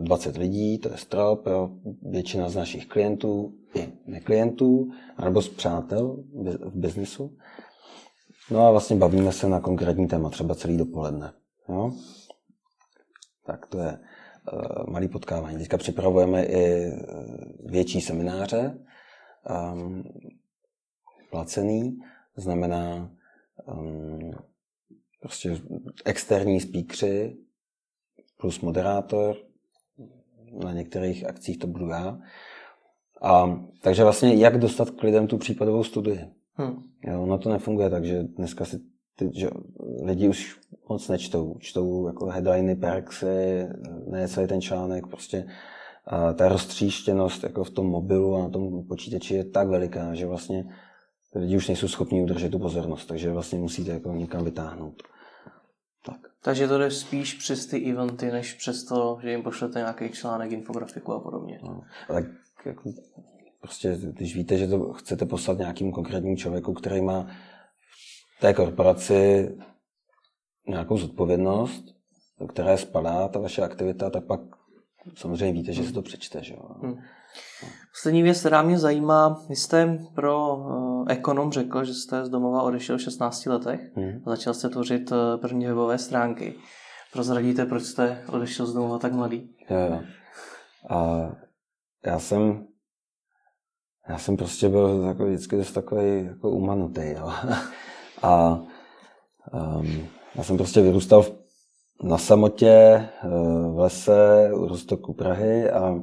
[0.00, 1.70] 20 lidí, to je strop, jo,
[2.02, 4.90] většina z našich klientů i neklientů,
[5.24, 6.16] nebo z přátel
[6.60, 7.36] v biznesu.
[8.50, 11.32] No a vlastně bavíme se na konkrétní téma, třeba celý dopoledne.
[11.68, 11.92] Jo.
[13.46, 13.98] Tak to je
[14.88, 15.58] malý potkávání.
[15.58, 16.92] Teďka připravujeme i
[17.64, 18.78] větší semináře,
[19.72, 20.04] um,
[21.30, 21.98] placený,
[22.36, 23.10] znamená
[23.66, 24.32] um,
[25.20, 25.60] prostě
[26.04, 27.36] externí speakři
[28.36, 29.36] plus moderátor,
[30.64, 32.18] na některých akcích to budu já.
[33.22, 36.20] A, takže vlastně jak dostat k lidem tu případovou studii.
[36.52, 36.82] Hmm.
[37.04, 38.80] Jo, ono to nefunguje tak, že dneska si
[39.16, 39.48] ty, že
[40.02, 41.56] lidi už moc nečtou.
[41.58, 43.66] Čtou jako headliny, perksy,
[44.06, 45.46] ne celý ten článek, prostě
[46.06, 50.26] a ta roztříštěnost jako v tom mobilu a na tom počítači je tak veliká, že
[50.26, 50.64] vlastně
[51.34, 55.02] lidi už nejsou schopni udržet tu pozornost, takže vlastně musíte jako někam vytáhnout.
[56.06, 56.16] Tak.
[56.42, 60.52] Takže to jde spíš přes ty eventy, než přes to, že jim pošlete nějaký článek,
[60.52, 61.60] infografiku a podobně.
[61.62, 62.24] No, tak
[62.66, 62.90] jako,
[63.60, 67.26] prostě, když víte, že to chcete poslat nějakým konkrétním člověku, který má
[68.40, 69.50] té korporaci
[70.68, 71.84] nějakou zodpovědnost,
[72.40, 74.40] do které spadá ta vaše aktivita, tak pak
[75.14, 76.44] samozřejmě víte, že se to přečte.
[76.44, 76.54] Že?
[76.82, 76.98] Hmm.
[77.92, 82.62] Poslední věc, která mě zajímá, vy jste pro uh, ekonom řekl, že jste z domova
[82.62, 84.22] odešel v 16 letech hmm.
[84.26, 86.54] a začal jste tvořit uh, první webové stránky.
[87.12, 89.56] Prozradíte, proč jste odešel z domova tak mladý?
[89.70, 90.00] Jo, jo.
[90.90, 91.30] A
[92.06, 92.66] já jsem
[94.08, 97.00] já jsem prostě byl jako vždycky dost takový jako umanutý.
[97.00, 97.32] Jo.
[98.26, 98.60] A
[99.52, 101.32] um, já jsem prostě vyrůstal v,
[102.02, 103.28] na samotě eh,
[103.72, 106.00] v lese u roztoku Prahy a,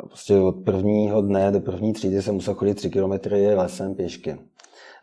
[0.00, 4.38] a prostě od prvního dne do první třídy jsem musel chodit tři kilometry lesem pěšky.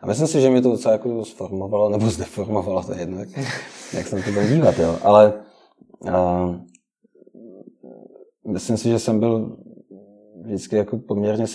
[0.00, 3.28] A myslím si, že mě to docela jako sformovalo nebo zdeformovalo, to je jedno, jak,
[3.92, 4.98] jak jsem to byl dívat, jo.
[5.02, 5.32] Ale
[6.12, 6.48] a,
[8.48, 9.56] myslím si, že jsem byl
[10.44, 11.46] vždycky jako poměrně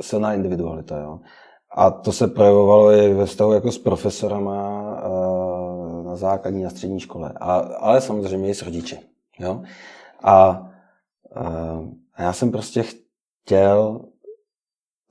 [0.00, 0.98] silná individualita.
[0.98, 1.20] Jo.
[1.74, 4.82] A to se projevovalo i ve vztahu jako s profesorama
[6.04, 7.32] na základní a střední škole.
[7.40, 8.98] A, ale samozřejmě i s rodiči.
[9.38, 9.62] Jo.
[10.22, 10.66] A,
[12.14, 14.00] a já jsem prostě chtěl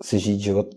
[0.04, 0.68] si žít život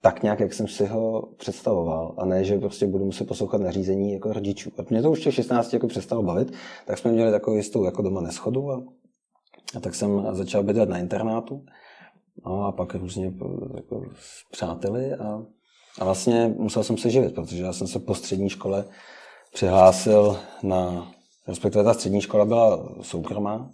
[0.00, 2.14] tak nějak, jak jsem si ho představoval.
[2.18, 4.70] A ne, že prostě budu muset poslouchat nařízení jako rodičů.
[4.78, 6.52] A mě to už těch 16 jako přestalo bavit,
[6.86, 8.82] tak jsme měli takovou jistou jako doma neschodu a,
[9.76, 11.64] a tak jsem začal bydlet na internátu.
[12.46, 13.32] No a pak různě
[13.74, 15.42] jako s přáteli a,
[15.98, 18.84] a vlastně musel jsem se živit, protože já jsem se po střední škole
[19.52, 21.12] přihlásil na,
[21.48, 23.70] respektive ta střední škola byla soukromá,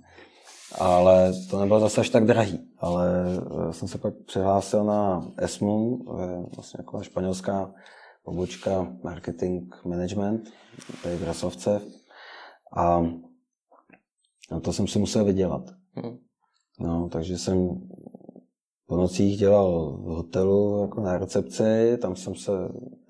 [0.79, 2.69] ale to nebylo zase až tak drahý.
[2.79, 3.25] Ale
[3.69, 6.05] eh, jsem se pak přihlásil na ESMU,
[6.55, 7.75] vlastně jako španělská
[8.25, 10.53] pobočka marketing management,
[11.03, 11.81] tady v Rasovce.
[12.77, 13.03] A
[14.63, 15.63] to jsem si musel vydělat.
[15.95, 16.19] Hmm.
[16.81, 17.81] No, takže jsem
[18.87, 22.53] po nocích dělal v hotelu jako na recepci, tam jsem se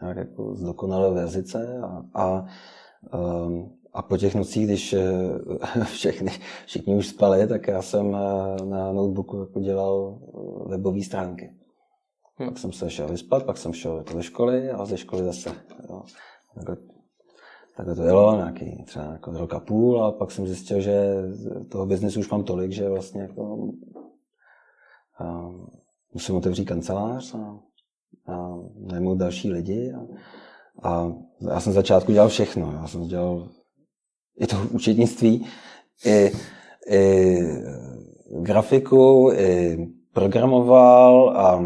[0.03, 2.45] nějak jako zdokonalil v jazyce a, a,
[3.13, 5.05] ehm, a po těch nocích, když eh,
[5.85, 6.31] všechny,
[6.67, 11.51] všichni už spali, tak já jsem eh, na notebooku jako dělal eh, webové stránky.
[12.37, 12.49] Hmm.
[12.49, 15.51] Pak jsem se šel vyspat, pak jsem šel jako do školy a ze školy zase.
[15.91, 16.03] Jo.
[16.55, 16.77] Takhle,
[17.77, 21.23] takhle to jelo, nějaký třeba jako rok a půl a pak jsem zjistil, že
[21.69, 23.69] toho biznesu už mám tolik, že vlastně jako
[25.19, 25.51] a
[26.15, 27.61] musím otevřít kancelář a,
[28.33, 29.93] a najmout další lidi.
[29.93, 30.07] A,
[30.89, 31.13] a
[31.51, 32.73] já jsem začátku dělal všechno.
[32.73, 33.49] Já jsem dělal
[34.39, 35.47] i to účetnictví,
[36.07, 36.33] i,
[36.91, 37.39] i
[38.43, 39.79] grafiku, i
[40.13, 41.63] programoval a, a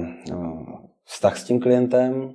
[1.05, 2.35] vztah s tím klientem.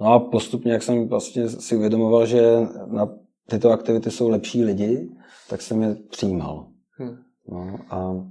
[0.00, 2.42] No a postupně, jak jsem vlastně si uvědomoval, že
[2.86, 3.08] na
[3.48, 5.10] tyto aktivity jsou lepší lidi,
[5.48, 6.66] tak jsem je přijímal.
[6.90, 7.16] Hmm.
[7.48, 8.26] No a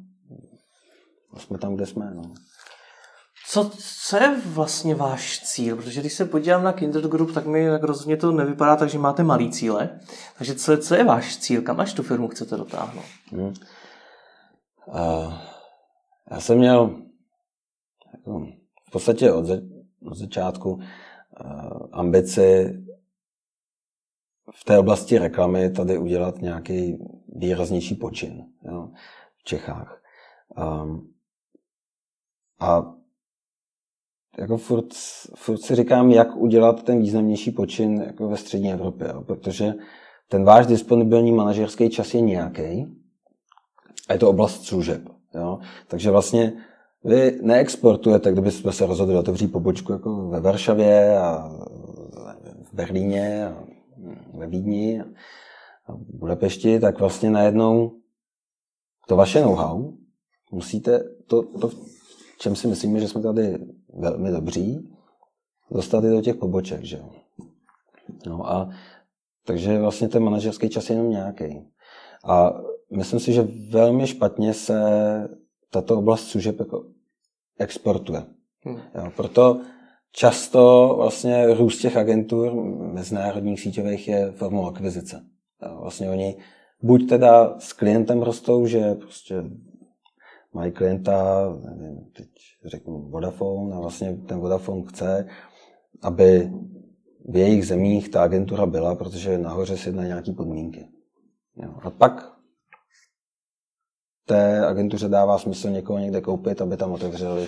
[1.37, 2.11] jsme tam, kde jsme.
[2.15, 2.21] No.
[3.47, 3.71] Co,
[4.07, 5.75] co je vlastně váš cíl?
[5.75, 8.99] Protože když se podívám na Kindred Group, tak mi tak rozhodně to nevypadá tak, že
[8.99, 9.99] máte malý cíle.
[10.37, 11.61] Takže co, co je váš cíl?
[11.61, 13.05] Kam až tu firmu chcete dotáhnout?
[13.31, 13.53] Hmm.
[14.85, 15.33] Uh,
[16.31, 17.01] já jsem měl
[18.13, 18.45] jako,
[18.87, 19.61] v podstatě od, ze,
[20.05, 20.81] od začátku uh,
[21.91, 22.79] ambici
[24.55, 26.97] v té oblasti reklamy tady udělat nějaký
[27.35, 28.89] výraznější počin jo,
[29.37, 30.01] v Čechách.
[30.57, 31.13] Um,
[32.59, 32.95] a
[34.37, 34.93] jako furt,
[35.35, 39.21] furt si říkám, jak udělat ten významnější počin jako ve střední Evropě, jo?
[39.21, 39.73] protože
[40.29, 42.85] ten váš disponibilní manažerský čas je nějaký
[44.09, 45.01] a je to oblast služeb.
[45.35, 45.59] Jo?
[45.87, 46.53] Takže vlastně
[47.03, 51.49] vy neexportujete, kdybyste se rozhodli otevřít pobočku jako ve Varšavě a
[52.63, 53.63] v Berlíně a
[54.33, 55.01] ve Vídni
[55.85, 57.91] a v Budapešti, tak vlastně najednou
[59.07, 59.93] to vaše know-how
[60.51, 61.69] musíte, to, to
[62.39, 63.59] čem si myslíme, že jsme tady
[63.93, 64.89] velmi dobří,
[65.71, 66.83] dostat i do těch poboček.
[66.83, 66.99] Že?
[68.25, 68.69] No a
[69.49, 71.61] Takže vlastně ten manažerský čas je jenom nějaký.
[72.25, 72.53] A
[72.91, 74.79] myslím si, že velmi špatně se
[75.71, 76.85] tato oblast služeb jako
[77.59, 78.23] exportuje.
[78.65, 78.79] Hmm.
[78.95, 79.61] Jo, proto
[80.11, 82.53] často vlastně růst těch agentur
[82.93, 85.25] mezinárodních síťových je formou akvizice.
[85.65, 86.37] Jo, vlastně oni
[86.81, 89.43] buď teda s klientem rostou, že prostě
[90.53, 92.29] mají klienta, nevím, teď
[92.65, 95.27] řeknu Vodafone a vlastně ten Vodafone chce,
[96.01, 96.51] aby
[97.29, 100.89] v jejich zemích ta agentura byla, protože nahoře si na nějaké podmínky.
[101.55, 101.73] Jo.
[101.83, 102.39] A pak
[104.25, 107.47] té agentuře dává smysl někoho někde koupit, aby tam otevřeli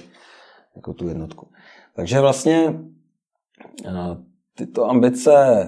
[0.75, 1.51] jako tu jednotku.
[1.95, 2.79] Takže vlastně
[4.55, 5.65] tyto ambice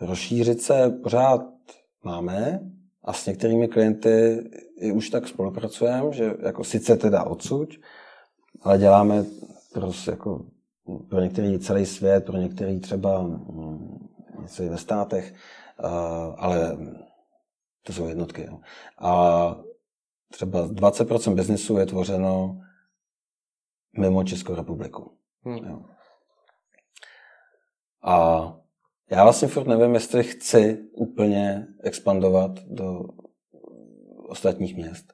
[0.00, 1.40] rozšířit se pořád
[2.04, 2.60] máme
[3.08, 4.44] a s některými klienty
[4.76, 7.68] i už tak spolupracujeme, že jako sice teda odsud,
[8.62, 9.24] ale děláme
[9.72, 10.46] prostě jako
[11.10, 14.08] pro některý celý svět, pro některý třeba mm,
[14.42, 15.34] něco i ve státech,
[16.36, 16.76] ale
[17.82, 18.46] to jsou jednotky.
[18.46, 18.60] Jo.
[18.98, 19.56] A
[20.30, 22.60] třeba 20% biznesu je tvořeno
[23.98, 25.18] mimo Českou republiku.
[25.44, 25.56] Hmm.
[25.56, 25.84] Jo.
[28.02, 28.56] A
[29.10, 33.00] já vlastně furt nevím, jestli chci úplně expandovat do
[34.28, 35.12] ostatních měst.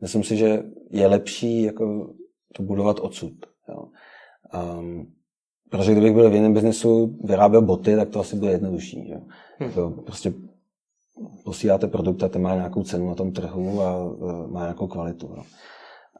[0.00, 2.14] Myslím si, že je lepší jako
[2.54, 3.32] to budovat odsud.
[3.68, 3.88] Jo.
[4.78, 5.12] Um,
[5.70, 9.10] protože kdybych byl v jiném biznesu, vyráběl boty, tak to asi bude jednodušší.
[9.10, 9.20] Jo.
[9.58, 9.72] Hmm.
[9.72, 10.32] To prostě
[11.44, 14.16] posíláte produkt a ten má nějakou cenu na tom trhu a
[14.46, 15.26] má nějakou kvalitu.
[15.36, 15.42] Jo.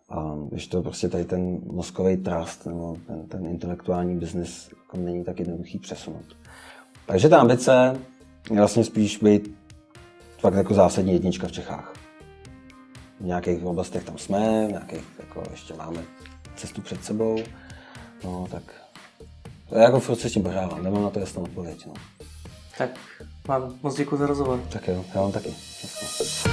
[0.08, 5.24] A když to prostě tady ten mozkový trust nebo ten, ten intelektuální biznis jako není
[5.24, 6.36] tak jednoduchý přesunout.
[7.06, 7.96] Takže ta ambice
[8.50, 9.54] je vlastně spíš být
[10.38, 11.92] fakt jako zásadní jednička v Čechách.
[13.20, 16.02] V nějakých oblastech tam jsme, v nějakých jako ještě máme
[16.56, 17.38] cestu před sebou.
[18.24, 18.62] No tak
[19.68, 21.86] to je jako furt se s tím pořádám, nemám na to jasnou odpověď.
[21.86, 21.92] No.
[22.78, 22.90] Tak
[23.48, 24.60] vám moc děkuji za rozhovor.
[24.72, 25.48] Tak jo, já vám taky.
[25.82, 26.49] Jasno.